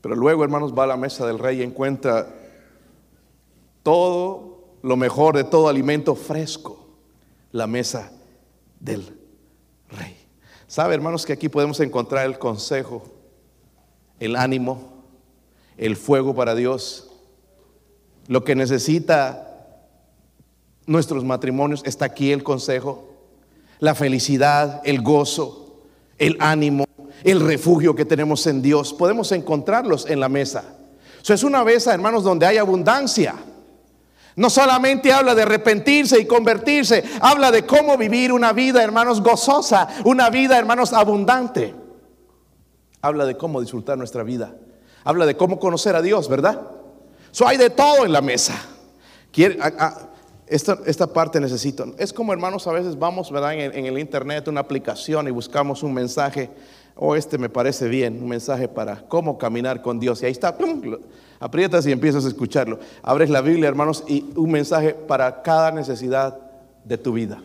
[0.00, 2.26] Pero luego, hermanos, va a la mesa del rey y encuentra
[3.82, 6.86] todo lo mejor de todo alimento fresco.
[7.52, 8.10] La mesa
[8.80, 9.06] del
[9.90, 10.16] rey.
[10.66, 13.15] ¿Sabe, hermanos, que aquí podemos encontrar el consejo,
[14.20, 14.80] el ánimo,
[15.76, 17.10] el fuego para Dios.
[18.28, 19.46] Lo que necesita
[20.86, 23.08] nuestros matrimonios, está aquí el consejo,
[23.78, 25.82] la felicidad, el gozo,
[26.18, 26.84] el ánimo,
[27.24, 28.94] el refugio que tenemos en Dios.
[28.94, 30.64] Podemos encontrarlos en la mesa.
[31.22, 33.34] Eso es una mesa, hermanos, donde hay abundancia.
[34.36, 39.88] No solamente habla de arrepentirse y convertirse, habla de cómo vivir una vida, hermanos, gozosa,
[40.04, 41.74] una vida, hermanos, abundante.
[43.06, 44.54] Habla de cómo disfrutar nuestra vida
[45.06, 46.60] habla de cómo conocer a Dios, ¿verdad?
[47.30, 48.54] So hay de todo en la mesa.
[50.48, 51.94] esta, esta, parte necesito.
[51.96, 53.54] Es como hermanos, a veces vamos, ¿verdad?
[53.54, 56.50] En, el internet, una aplicación y buscamos un mensaje.
[56.96, 60.22] Oh, este me parece bien, un mensaje para cómo caminar con Dios.
[60.22, 60.56] Y ahí está,
[61.38, 62.80] aprietas y empiezas a escucharlo.
[63.04, 66.36] Abres la Biblia, hermanos, y un mensaje para cada necesidad
[66.82, 67.40] de tu vida.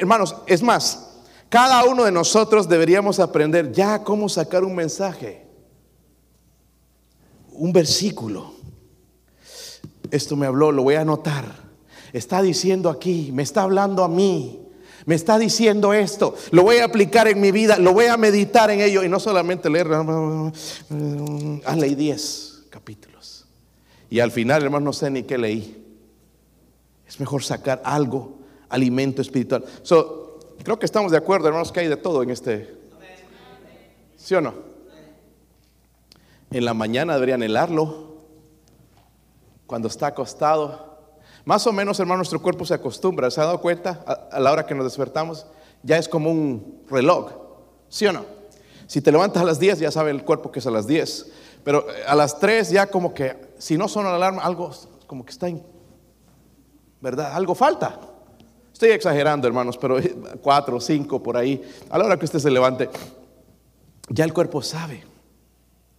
[0.00, 1.09] hermanos, es más,
[1.50, 5.50] cada uno de nosotros deberíamos aprender ya cómo sacar un mensaje
[7.60, 8.54] un versículo.
[10.10, 11.44] Esto me habló, lo voy a anotar.
[12.12, 14.66] Está diciendo aquí, me está hablando a mí.
[15.06, 18.70] Me está diciendo esto, lo voy a aplicar en mi vida, lo voy a meditar
[18.70, 20.52] en ello y no solamente leer, ah,
[21.76, 23.46] leí 10 capítulos.
[24.10, 25.86] Y al final, hermano, no sé ni qué leí.
[27.08, 29.64] Es mejor sacar algo, alimento espiritual.
[30.62, 32.78] Creo que estamos de acuerdo, hermanos, que hay de todo en este.
[34.16, 34.54] ¿Sí o no?
[36.50, 38.10] En la mañana deberían helarlo.
[39.66, 40.90] Cuando está acostado.
[41.44, 43.30] Más o menos, hermano, nuestro cuerpo se acostumbra.
[43.30, 44.04] ¿Se ha dado cuenta?
[44.30, 45.46] A, la hora que nos despertamos,
[45.82, 47.32] ya es como un reloj.
[47.88, 48.24] ¿Sí o no?
[48.86, 51.32] Si te levantas a las 10, ya sabe el cuerpo que es a las 10.
[51.64, 54.70] Pero eh, a las 3 ya como que, si no suena la alarma, algo
[55.06, 55.62] como que está en,
[57.00, 57.32] ¿verdad?
[57.34, 58.00] Algo falta.
[58.80, 59.98] Estoy exagerando, hermanos, pero
[60.40, 62.88] 4 o 5 por ahí, a la hora que usted se levante,
[64.08, 65.04] ya el cuerpo sabe.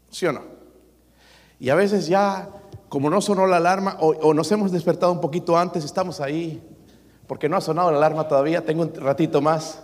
[0.10, 0.42] ¿Sí o no?
[1.60, 2.50] Y a veces ya,
[2.90, 6.60] como no sonó la alarma o, nos hemos despertado un poquito antes, estamos ahí,
[7.28, 9.84] porque no ha sonado la alarma todavía, tengo un ratito más.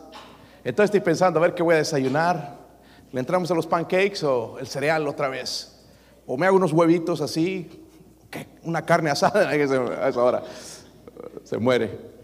[0.63, 2.57] Entonces estoy pensando a ver qué voy a desayunar.
[3.12, 5.86] ¿Le entramos a los pancakes o el cereal otra vez?
[6.25, 7.69] O me hago unos huevitos así,
[8.63, 10.41] una carne asada a esa hora.
[11.43, 12.16] Se muere.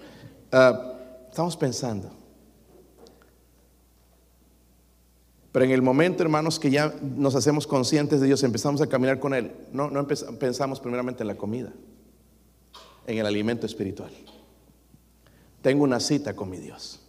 [0.53, 0.93] Ah,
[1.29, 2.11] estamos pensando.
[5.51, 9.19] Pero en el momento, hermanos, que ya nos hacemos conscientes de Dios, empezamos a caminar
[9.19, 11.71] con Él, no, no pensamos primeramente en la comida,
[13.07, 14.11] en el alimento espiritual.
[15.63, 17.01] Tengo una cita con mi Dios.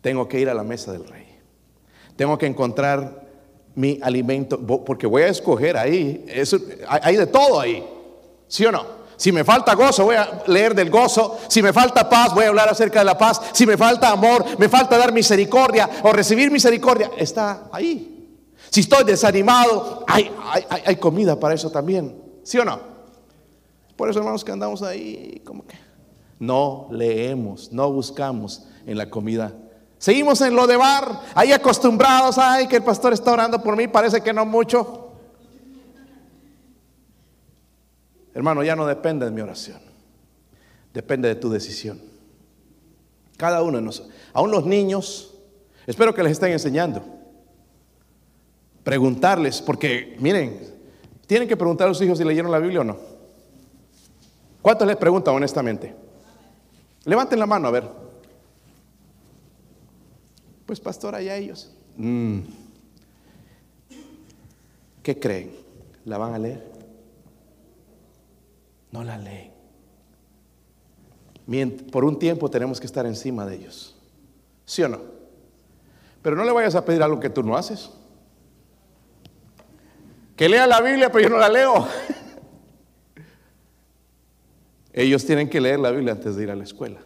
[0.00, 1.26] Tengo que ir a la mesa del Rey.
[2.14, 3.26] Tengo que encontrar
[3.74, 6.24] mi alimento, porque voy a escoger ahí.
[6.88, 7.84] Hay de todo ahí.
[8.46, 8.95] ¿Sí o no?
[9.16, 11.38] Si me falta gozo, voy a leer del gozo.
[11.48, 13.40] Si me falta paz, voy a hablar acerca de la paz.
[13.52, 18.12] Si me falta amor, me falta dar misericordia o recibir misericordia, está ahí.
[18.70, 20.30] Si estoy desanimado, hay,
[20.84, 22.14] hay, comida para eso también.
[22.42, 22.78] ¿Sí o no?
[23.96, 25.78] Por eso, hermanos, que andamos ahí como que
[26.38, 29.54] no leemos, no buscamos en la comida.
[29.98, 33.88] Seguimos en lo de bar, ahí acostumbrados, ay, que el pastor está orando por mí,
[33.88, 35.05] parece que no mucho.
[38.36, 39.78] Hermano, ya no depende de mi oración.
[40.92, 41.98] Depende de tu decisión.
[43.38, 44.14] Cada uno de nosotros.
[44.34, 45.34] Aún los niños,
[45.86, 47.02] espero que les estén enseñando.
[48.84, 50.60] Preguntarles, porque miren,
[51.26, 52.98] tienen que preguntar a los hijos si leyeron la Biblia o no.
[54.60, 55.96] ¿Cuántos les preguntan honestamente?
[57.06, 57.88] Levanten la mano, a ver.
[60.66, 61.72] Pues pastor, allá ellos.
[61.96, 62.40] Mm.
[65.02, 65.52] ¿Qué creen?
[66.04, 66.75] ¿La van a leer?
[68.90, 69.52] No la leen.
[71.90, 73.96] Por un tiempo tenemos que estar encima de ellos.
[74.64, 75.00] ¿Sí o no?
[76.22, 77.90] Pero no le vayas a pedir algo que tú no haces.
[80.34, 81.86] Que lea la Biblia, pero yo no la leo.
[84.92, 87.00] Ellos tienen que leer la Biblia antes de ir a la escuela.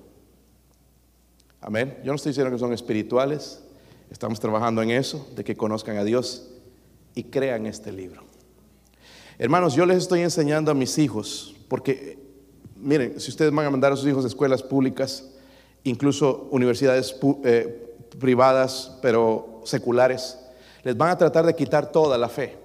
[1.60, 1.98] Amén.
[2.04, 3.62] Yo no estoy diciendo que son espirituales.
[4.10, 6.50] Estamos trabajando en eso, de que conozcan a Dios
[7.14, 8.22] y crean este libro.
[9.38, 12.18] Hermanos, yo les estoy enseñando a mis hijos, porque
[12.74, 15.30] miren, si ustedes van a mandar a sus hijos a escuelas públicas,
[15.84, 20.36] incluso universidades eh, privadas, pero seculares,
[20.82, 22.58] les van a tratar de quitar toda la fe.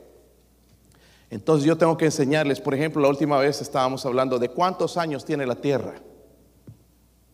[1.30, 5.24] Entonces yo tengo que enseñarles, por ejemplo, la última vez estábamos hablando de cuántos años
[5.24, 5.94] tiene la Tierra.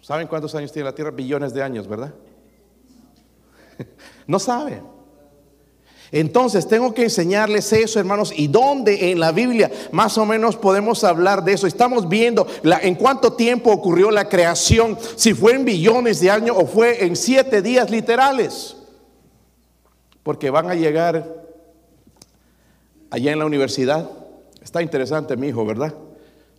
[0.02, 1.12] ¿Saben cuántos años tiene la Tierra?
[1.12, 2.14] Billones de años, ¿verdad?
[4.28, 5.01] No saben.
[6.12, 11.06] Entonces tengo que enseñarles eso, hermanos, y dónde en la Biblia más o menos podemos
[11.06, 11.68] hablar de eso.
[11.68, 16.66] Estamos viendo en cuánto tiempo ocurrió la creación, si fue en billones de años o
[16.66, 18.76] fue en siete días literales.
[20.22, 21.26] Porque van a llegar
[23.10, 24.10] allá en la universidad.
[24.62, 25.96] Está interesante mi hijo, ¿verdad?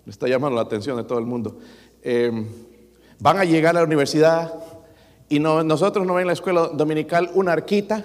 [0.06, 1.58] Me está llamando la atención de todo el mundo.
[2.02, 2.48] Em,
[3.18, 4.54] van a llegar a la universidad
[5.28, 8.02] y nosotros no ven en la escuela dominical una arquita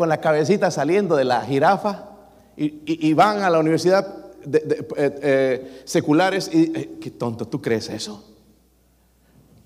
[0.00, 2.06] con la cabecita saliendo de la jirafa
[2.56, 4.06] y, van a la universidad
[4.42, 8.24] de, eh, eh, seculares y eh, qué tonto, ¿tú crees eso?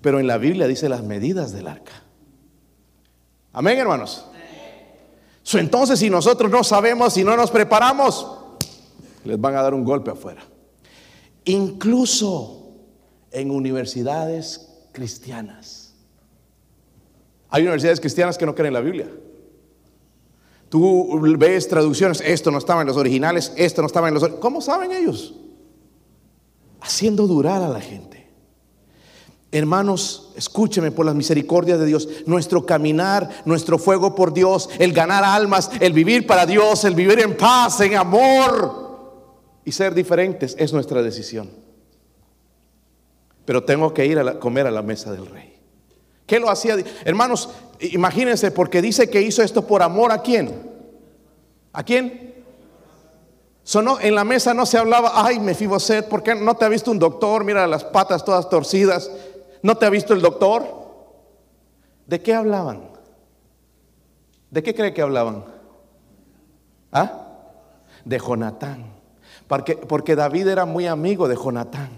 [0.01, 2.03] Pero en la Biblia dice las medidas del arca.
[3.53, 4.25] Amén, hermanos.
[5.53, 8.29] entonces, si nosotros no sabemos, y no nos preparamos,
[9.23, 10.43] les van a dar un golpe afuera.
[11.45, 12.73] Incluso
[13.31, 15.93] en universidades cristianas.
[17.47, 19.07] Hay universidades cristianas que no creen en la Biblia.
[20.69, 24.27] Tú ves traducciones, esto no estaba en los originales, esto no estaba en los...
[24.39, 25.35] ¿Cómo saben ellos?
[26.81, 28.15] Haciendo durar a la gente.
[29.51, 32.09] Hermanos, escúcheme por las misericordias de Dios.
[32.25, 37.19] Nuestro caminar, nuestro fuego por Dios, el ganar almas, el vivir para Dios, el vivir
[37.19, 38.85] en paz, en amor
[39.63, 41.49] y ser diferentes es nuestra decisión.
[43.45, 45.54] Pero tengo que ir a comer a la mesa del rey.
[46.25, 46.75] ¿Qué lo hacía?
[47.03, 50.71] Hermanos, imagínense, porque dice que hizo esto por amor a quién?
[51.73, 52.43] ¿A quién?
[53.63, 56.69] Sonó, en la mesa no se hablaba, ay, me Mefiboset, ¿por qué no te ha
[56.69, 57.43] visto un doctor?
[57.43, 59.09] Mira las patas todas torcidas.
[59.63, 60.63] ¿No te ha visto el doctor?
[62.05, 62.89] ¿De qué hablaban?
[64.51, 65.45] ¿De qué cree que hablaban?
[66.91, 67.27] ¿Ah?
[68.03, 68.85] De Jonatán.
[69.47, 71.94] Porque, porque David era muy amigo de Jonatán.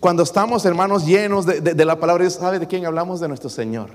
[0.00, 3.20] Cuando estamos, hermanos, llenos de, de la palabra, ¿sabe de quién hablamos?
[3.20, 3.90] De nuestro Señor.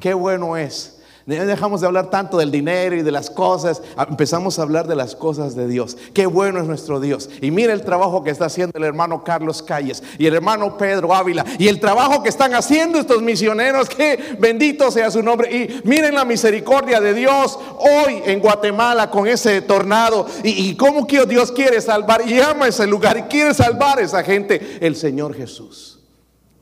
[0.00, 4.58] Qué bueno es Dejamos de hablar tanto del dinero y de las cosas, ah, empezamos
[4.58, 5.96] a hablar de las cosas de Dios.
[6.12, 7.30] Qué bueno es nuestro Dios.
[7.40, 11.14] Y mira el trabajo que está haciendo el hermano Carlos Calles y el hermano Pedro
[11.14, 15.54] Ávila y el trabajo que están haciendo estos misioneros, que bendito sea su nombre.
[15.54, 21.06] Y miren la misericordia de Dios hoy en Guatemala con ese tornado y, y cómo
[21.28, 25.34] Dios quiere salvar y ama ese lugar y quiere salvar a esa gente, el Señor
[25.34, 26.00] Jesús.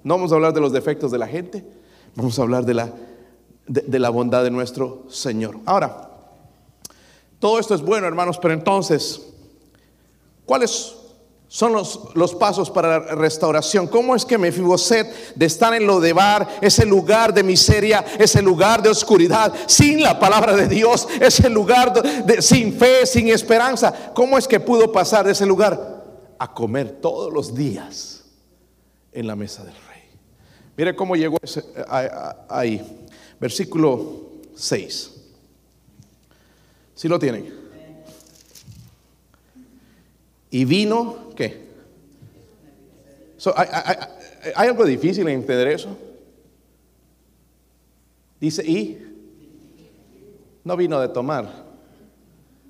[0.03, 1.65] No vamos a hablar de los defectos de la gente,
[2.15, 2.93] vamos a hablar de la
[3.71, 5.59] de, la bondad de nuestro Señor.
[5.65, 6.11] Ahora,
[7.39, 9.21] todo esto es bueno, hermanos, pero entonces,
[10.45, 10.97] ¿cuáles
[11.47, 13.89] son los, pasos para la restauración.
[13.89, 18.41] ¿Cómo es que Mefiboset de estar en lo de bar, ese lugar de miseria, ese
[18.41, 21.93] lugar de oscuridad, sin la palabra de Dios, ese lugar
[22.25, 26.05] de, sin fe, sin esperanza, cómo es que pudo pasar de ese lugar
[26.39, 28.23] a comer todos los días
[29.11, 30.03] en la mesa del rey?
[30.77, 31.37] Mire cómo llegó
[32.49, 33.00] ahí
[33.41, 35.11] versículo 6.
[36.95, 37.61] Si lo tienen?
[40.51, 41.71] Y vino, ¿qué?
[43.57, 45.97] hay, algo difícil en entender eso.
[48.39, 48.99] Dice, y
[50.65, 51.65] no vino de tomar,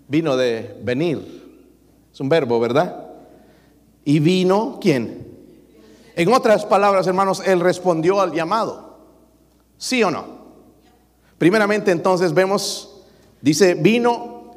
[0.08, 1.40] vino de venir.
[2.12, 3.06] Es un verbo, ¿verdad?
[4.04, 5.26] Y vino, ¿quién?
[6.14, 8.98] En otras palabras, hermanos, él respondió al llamado.
[9.78, 10.39] ¿Sí o no?
[11.40, 13.00] Primeramente entonces vemos,
[13.40, 14.56] dice, vino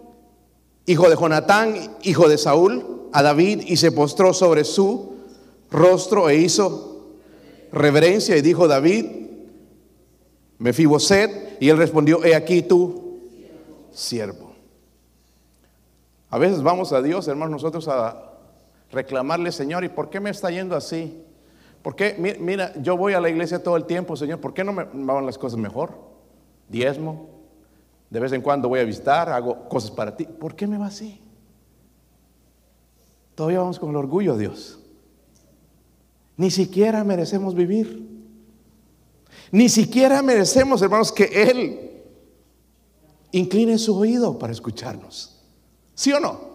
[0.85, 5.15] hijo de Jonatán, hijo de Saúl, a David y se postró sobre su
[5.71, 7.05] rostro e hizo
[7.71, 9.05] reverencia y dijo David,
[10.57, 13.17] Mefiboset, y él respondió, he aquí tú,
[13.93, 14.51] siervo.
[16.29, 18.33] A veces vamos a Dios, hermanos, nosotros a
[18.91, 21.23] reclamarle, Señor, ¿y por qué me está yendo así?
[21.81, 22.17] ¿Por qué?
[22.41, 24.41] Mira, yo voy a la iglesia todo el tiempo, Señor.
[24.41, 26.11] ¿Por qué no me van las cosas mejor?
[26.67, 27.29] Diezmo.
[28.09, 30.25] De vez en cuando voy a visitar, hago cosas para ti.
[30.25, 31.19] ¿Por qué me va así?
[33.35, 34.79] Todavía vamos con el orgullo, Dios.
[36.37, 38.07] Ni siquiera merecemos vivir.
[39.51, 42.03] Ni siquiera merecemos, hermanos, que Él
[43.31, 45.41] incline su oído para escucharnos.
[45.95, 46.53] ¿Sí o no?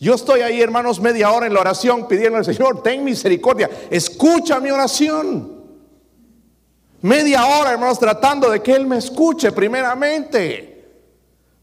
[0.00, 4.60] Yo estoy ahí, hermanos, media hora en la oración pidiendo al Señor, ten misericordia, escucha
[4.60, 5.57] mi oración.
[7.00, 10.84] Media hora, hermanos, tratando de que Él me escuche primeramente.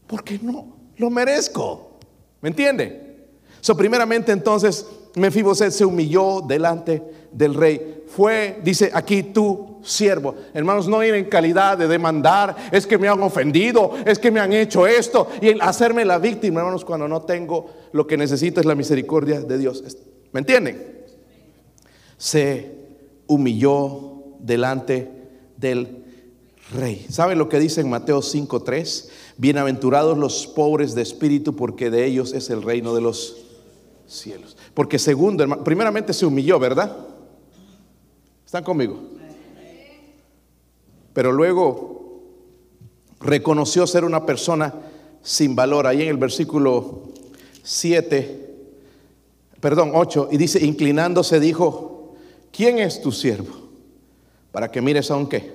[0.06, 1.98] Porque no, lo merezco.
[2.40, 3.26] ¿Me entiende?
[3.60, 8.04] So, primeramente entonces, Mefiboset se humilló delante del rey.
[8.06, 10.34] Fue, dice aquí tú, siervo.
[10.54, 14.40] Hermanos, no ir en calidad de demandar, es que me han ofendido, es que me
[14.40, 18.66] han hecho esto, y hacerme la víctima, hermanos, cuando no tengo lo que necesito es
[18.66, 19.82] la misericordia de Dios.
[20.32, 21.04] ¿Me entienden?
[22.16, 22.74] Se
[23.26, 25.15] humilló delante
[25.56, 26.04] del
[26.72, 27.06] rey.
[27.08, 29.08] ¿Saben lo que dice en Mateo 5:3?
[29.36, 33.36] Bienaventurados los pobres de espíritu, porque de ellos es el reino de los
[34.06, 34.56] cielos.
[34.74, 36.96] Porque segundo, primeramente se humilló, ¿verdad?
[38.44, 39.00] ¿Están conmigo?
[41.12, 42.22] Pero luego
[43.20, 44.74] reconoció ser una persona
[45.22, 45.86] sin valor.
[45.86, 47.02] Ahí en el versículo
[47.62, 48.54] 7,
[49.60, 52.14] perdón, 8, y dice, inclinándose dijo,
[52.52, 53.65] ¿quién es tu siervo?
[54.56, 55.52] Para que mires a un qué.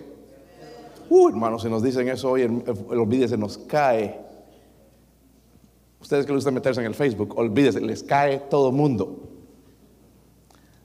[1.09, 4.15] Uh, hermanos, si nos dicen eso hoy, el se nos cae.
[5.99, 9.27] Ustedes que les gusta meterse en el Facebook, olvídense, les cae todo mundo.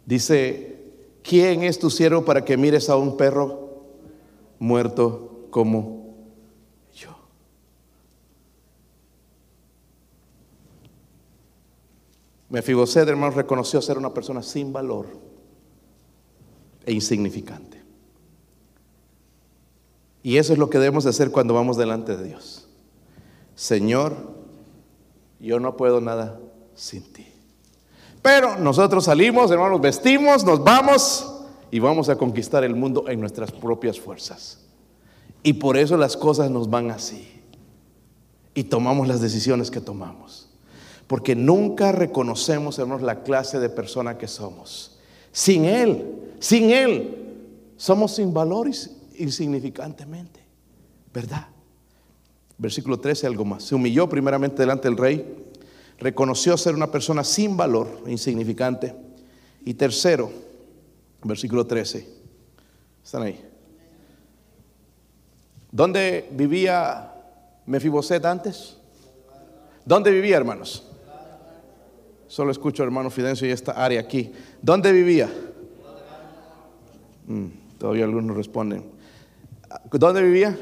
[0.06, 3.82] Dice, ¿quién es tu siervo para que mires a un perro
[4.60, 6.06] muerto como
[12.48, 15.06] Mefiboset, hermano, reconoció ser una persona sin valor
[16.86, 17.75] e insignificante.
[20.26, 22.66] Y eso es lo que debemos hacer cuando vamos delante de Dios.
[23.54, 24.16] Señor,
[25.38, 26.40] yo no puedo nada
[26.74, 27.28] sin ti.
[28.22, 31.32] Pero nosotros salimos, hermanos, vestimos, nos vamos
[31.70, 34.64] y vamos a conquistar el mundo en nuestras propias fuerzas.
[35.44, 37.28] Y por eso las cosas nos van así.
[38.52, 40.48] Y tomamos las decisiones que tomamos.
[41.06, 44.98] Porque nunca reconocemos, hermanos, la clase de persona que somos.
[45.30, 47.44] Sin Él, sin Él,
[47.76, 48.68] somos sin valor
[49.18, 50.40] insignificantemente.
[51.12, 51.48] ¿Verdad?
[52.58, 53.64] Versículo 13, algo más.
[53.64, 55.24] Se humilló primeramente delante del rey,
[55.98, 58.94] reconoció ser una persona sin valor, insignificante.
[59.64, 60.30] Y tercero,
[61.22, 62.06] versículo 13.
[63.04, 63.40] ¿Están ahí?
[65.70, 67.12] ¿Dónde vivía
[67.66, 68.76] Mefiboset antes?
[69.84, 70.84] ¿Dónde vivía, hermanos?
[72.28, 74.32] Solo escucho hermano Fidencio y esta área aquí.
[74.60, 75.30] ¿Dónde vivía?
[77.26, 77.46] Mm,
[77.78, 78.95] todavía algunos responden.
[79.92, 80.58] ¿Dónde vivía?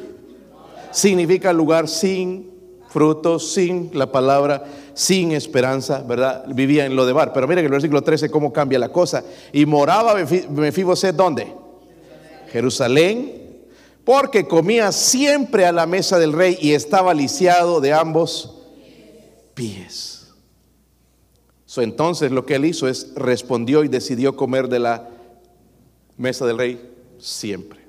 [0.90, 2.52] Significa lugar sin
[2.88, 6.44] frutos, sin la palabra, sin esperanza, ¿verdad?
[6.48, 7.32] Vivía en lo de bar.
[7.32, 9.24] Pero mire que el versículo 13 cómo cambia la cosa.
[9.52, 11.52] Y moraba Mefiboset, ¿dónde?
[12.52, 13.42] Jerusalén.
[14.05, 18.62] Porque comía siempre a la mesa del rey y estaba lisiado de ambos
[19.55, 20.14] pies
[21.82, 25.09] entonces lo que él hizo es respondió y decidió comer de la
[26.16, 27.84] mesa del rey siempre.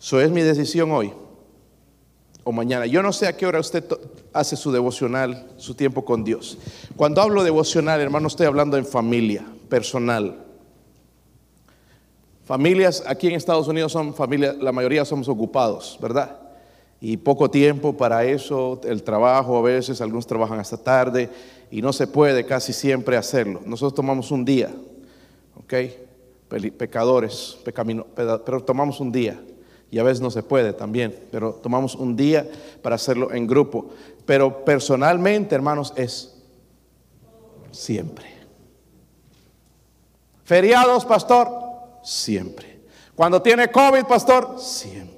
[0.00, 1.12] Eso es mi decisión hoy
[2.48, 2.86] o mañana.
[2.86, 3.84] Yo no sé a qué hora usted
[4.32, 6.58] hace su devocional, su tiempo con Dios.
[6.94, 10.44] Cuando hablo devocional, hermano, estoy hablando en familia, personal.
[12.44, 16.38] Familias aquí en Estados Unidos son familias, la mayoría somos ocupados, ¿verdad?
[17.00, 21.28] Y poco tiempo para eso, el trabajo a veces, algunos trabajan hasta tarde
[21.72, 23.60] y no se puede casi siempre hacerlo.
[23.66, 24.72] Nosotros tomamos un día,
[25.56, 25.74] ¿ok?
[26.76, 29.36] Pecadores, pero tomamos un día.
[29.90, 32.48] Y a veces no se puede también, pero tomamos un día
[32.82, 33.90] para hacerlo en grupo.
[34.24, 36.36] Pero personalmente, hermanos, es
[37.70, 38.26] siempre.
[40.44, 41.48] Feriados, pastor,
[42.02, 42.80] siempre.
[43.14, 45.16] Cuando tiene COVID, pastor, siempre.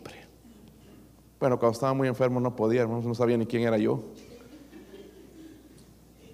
[1.40, 4.02] Bueno, cuando estaba muy enfermo no podía, hermanos, no sabía ni quién era yo.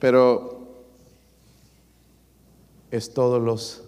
[0.01, 0.69] Pero
[2.91, 3.84] es todos los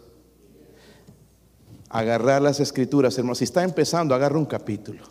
[1.88, 3.38] agarrar las escrituras, hermanos.
[3.38, 5.04] Si está empezando, agarra un capítulo.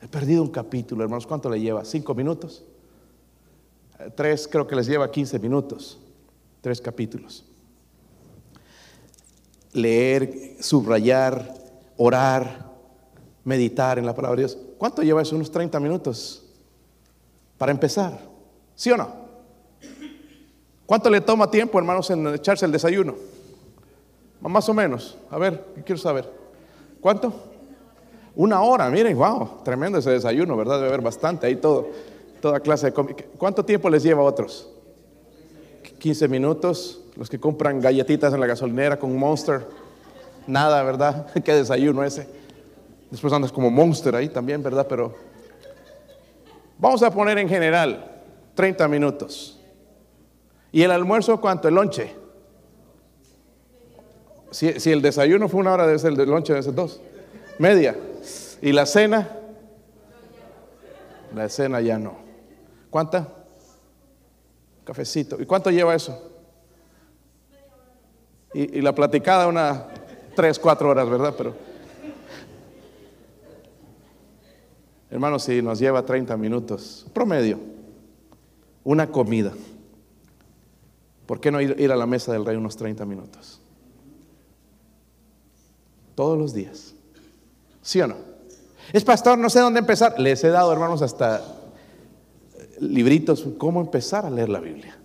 [0.00, 1.26] He perdido un capítulo, hermanos.
[1.26, 1.84] ¿Cuánto le lleva?
[1.84, 2.64] ¿Cinco minutos?
[4.16, 5.98] Tres, creo que les lleva 15 minutos.
[6.60, 7.44] Tres capítulos.
[9.72, 11.54] Leer, subrayar,
[11.96, 12.70] orar,
[13.44, 14.58] meditar en la palabra de Dios.
[14.78, 15.36] ¿Cuánto lleva eso?
[15.36, 16.44] Unos 30 minutos
[17.58, 18.18] para empezar.
[18.74, 19.22] ¿Sí o no?
[20.84, 23.14] ¿Cuánto le toma tiempo, hermanos, en echarse el desayuno?
[24.42, 25.16] Más o menos.
[25.30, 26.28] A ver, ¿qué quiero saber?
[27.00, 27.32] ¿Cuánto?
[28.34, 30.76] Una hora, miren, wow, tremendo ese desayuno, ¿verdad?
[30.76, 31.88] Debe haber bastante ahí todo,
[32.40, 33.16] toda clase de comida.
[33.38, 34.68] ¿Cuánto tiempo les lleva a otros?
[35.98, 36.98] 15 minutos.
[37.14, 39.66] Los que compran galletitas en la gasolinera con Monster.
[40.46, 41.26] Nada, ¿verdad?
[41.44, 42.26] Qué desayuno ese.
[43.10, 44.86] Después andas como Monster ahí también, ¿verdad?
[44.88, 45.14] Pero
[46.78, 48.22] vamos a poner en general
[48.54, 49.60] 30 minutos.
[50.72, 51.68] ¿Y el almuerzo cuánto?
[51.68, 52.21] El lonche.
[54.52, 57.00] Si, el desayuno fue una hora, debe ser el lonche, debe ser dos.
[57.58, 57.96] Media.
[58.60, 59.28] ¿Y la cena?
[61.34, 62.16] La cena ya no.
[62.90, 63.28] ¿Cuánta?
[64.84, 65.40] Cafecito.
[65.40, 66.30] ¿Y cuánto lleva eso?
[68.52, 69.86] Y, y la platicada una
[70.34, 71.34] tres, cuatro horas, ¿verdad?
[71.36, 71.54] Pero,
[75.10, 77.58] hermano, si nos lleva 30 minutos, promedio,
[78.84, 79.52] una comida.
[81.24, 83.61] ¿Por qué no ir, ir a la mesa del rey unos 30 minutos?
[86.14, 86.94] Todos los días.
[87.82, 88.16] ¿Sí o no?
[88.92, 90.18] Es pastor, no sé dónde empezar.
[90.18, 91.42] Les he dado, hermanos, hasta
[92.80, 94.98] libritos, cómo empezar a leer la Biblia.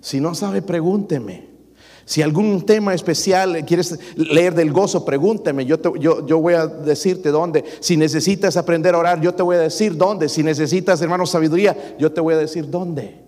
[0.00, 1.56] Si no sabe, pregúnteme.
[2.04, 5.66] Si algún tema especial quieres leer del gozo, pregúnteme.
[5.66, 7.64] Yo, yo, yo, voy a decirte dónde.
[7.80, 10.28] Si necesitas aprender a orar, yo te voy a decir dónde.
[10.28, 13.24] Si necesitas, hermanos, sabiduría, yo te voy a decir dónde.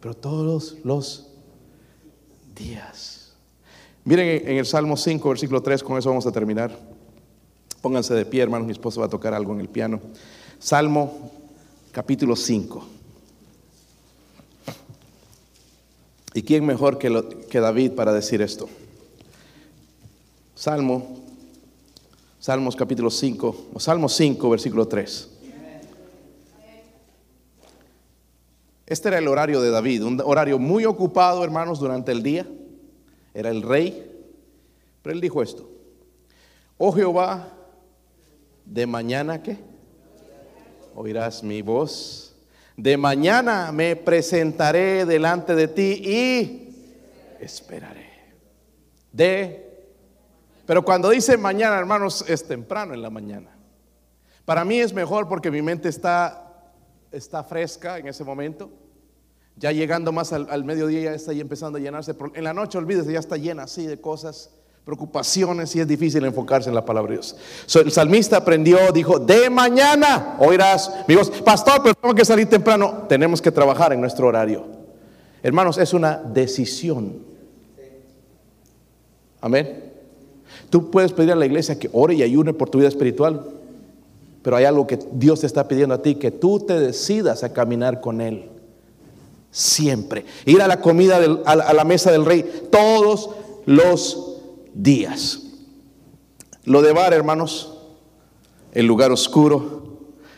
[0.00, 1.32] Pero todos los
[2.54, 3.15] días.
[4.06, 6.70] Miren en el Salmo 5, versículo 3, con eso vamos a terminar.
[7.80, 10.00] Pónganse de pie, hermanos, mi esposo va a tocar algo en el piano.
[10.60, 11.32] Salmo
[11.90, 12.86] capítulo 5.
[16.34, 18.68] ¿Y quién mejor que, que David para decir esto?
[20.54, 21.18] Salmo,
[22.38, 25.30] Salmos capítulo 5, o Salmo 5, versículo 3.
[28.86, 32.46] Este era el horario de David, un horario muy ocupado, hermanos, durante el día.
[33.36, 34.10] Era el rey.
[35.02, 35.68] Pero él dijo esto,
[36.78, 37.52] oh Jehová,
[38.64, 39.58] de mañana que
[40.94, 42.26] oirás mi voz
[42.76, 48.06] de mañana me presentaré delante de ti y esperaré.
[49.12, 49.64] De
[50.66, 53.56] pero cuando dice mañana, hermanos, es temprano en la mañana.
[54.44, 56.72] Para mí es mejor porque mi mente está,
[57.12, 58.68] está fresca en ese momento.
[59.56, 62.14] Ya llegando más al, mediodía ya está ahí empezando a llenarse.
[62.34, 64.50] En la noche, olvídese, ya está llena así de cosas
[64.84, 67.36] preocupaciones y es difícil enfocarse en la palabra de Dios.
[67.74, 71.30] el salmista aprendió, dijo, de mañana oirás mi voz.
[71.30, 73.06] Pastor, pero tengo que salir temprano.
[73.08, 74.64] Tenemos que trabajar en nuestro horario.
[75.42, 77.24] Hermanos, es una decisión.
[79.40, 79.92] Amén.
[80.70, 83.44] Tú puedes pedir a la iglesia que ore y ayune por tu vida espiritual,
[84.42, 87.52] pero hay algo que Dios te está pidiendo a ti, que tú te decidas a
[87.52, 88.50] caminar con Él.
[89.56, 90.26] Siempre.
[90.44, 93.30] Ir a la comida, a la mesa del rey todos
[93.64, 94.42] los
[94.74, 95.44] días.
[96.64, 97.72] Lo de Bar, hermanos,
[98.72, 99.96] el lugar oscuro,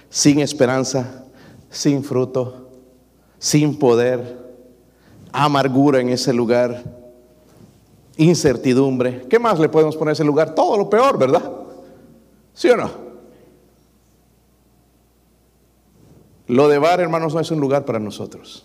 [0.09, 1.25] sin esperanza,
[1.69, 2.71] sin fruto,
[3.41, 4.39] sin poder,
[5.33, 6.85] amargura en ese lugar,
[8.19, 9.27] incertidumbre.
[9.29, 10.55] ¿Qué más le podemos poner a ese lugar?
[10.55, 11.43] Todo lo peor, ¿verdad?
[12.55, 12.89] ¿Sí o no?
[16.47, 18.65] Lo de Bar, hermanos, no es un lugar para nosotros.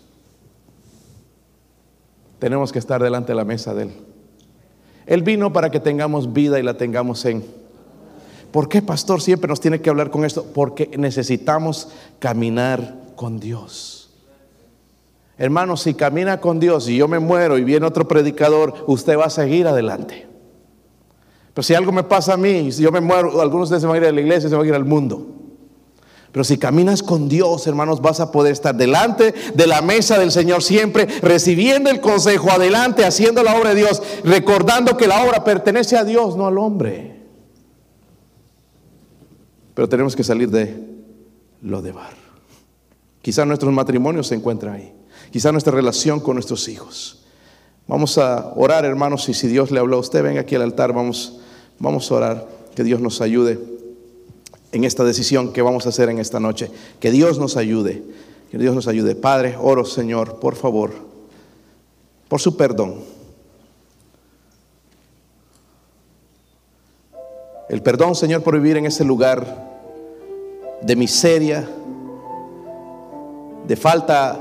[2.38, 3.90] Tenemos que estar delante de la mesa de Él.
[5.06, 7.44] Él vino para que tengamos vida y la tengamos en.
[8.50, 10.44] ¿Por qué, pastor, siempre nos tiene que hablar con esto?
[10.54, 14.10] Porque necesitamos caminar con Dios.
[15.36, 19.24] Hermano, si camina con Dios y yo me muero y viene otro predicador, usted va
[19.24, 20.28] a seguir adelante.
[21.52, 23.86] Pero si algo me pasa a mí, si yo me muero, algunos de ustedes se
[23.86, 25.26] van a ir a la iglesia, se van a ir al mundo.
[26.34, 30.32] Pero si caminas con Dios, hermanos, vas a poder estar delante de la mesa del
[30.32, 35.44] Señor siempre, recibiendo el consejo, adelante, haciendo la obra de Dios, recordando que la obra
[35.44, 37.22] pertenece a Dios, no al hombre.
[39.74, 40.76] Pero tenemos que salir de
[41.62, 42.14] lo de bar.
[43.22, 44.92] Quizá nuestros matrimonios se encuentran ahí.
[45.30, 47.22] Quizá nuestra relación con nuestros hijos.
[47.86, 50.92] Vamos a orar, hermanos, y si Dios le habló a usted, venga aquí al altar,
[50.92, 51.38] vamos,
[51.78, 53.73] vamos a orar, que Dios nos ayude
[54.74, 56.68] en esta decisión que vamos a hacer en esta noche.
[56.98, 58.02] Que Dios nos ayude,
[58.50, 59.14] que Dios nos ayude.
[59.14, 60.90] Padre, oro Señor, por favor,
[62.28, 62.96] por su perdón.
[67.68, 69.62] El perdón, Señor, por vivir en ese lugar
[70.82, 71.68] de miseria,
[73.66, 74.40] de falta,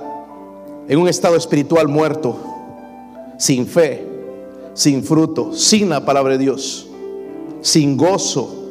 [0.87, 2.35] en un estado espiritual muerto,
[3.37, 4.05] sin fe,
[4.73, 6.87] sin fruto, sin la palabra de Dios,
[7.61, 8.62] sin gozo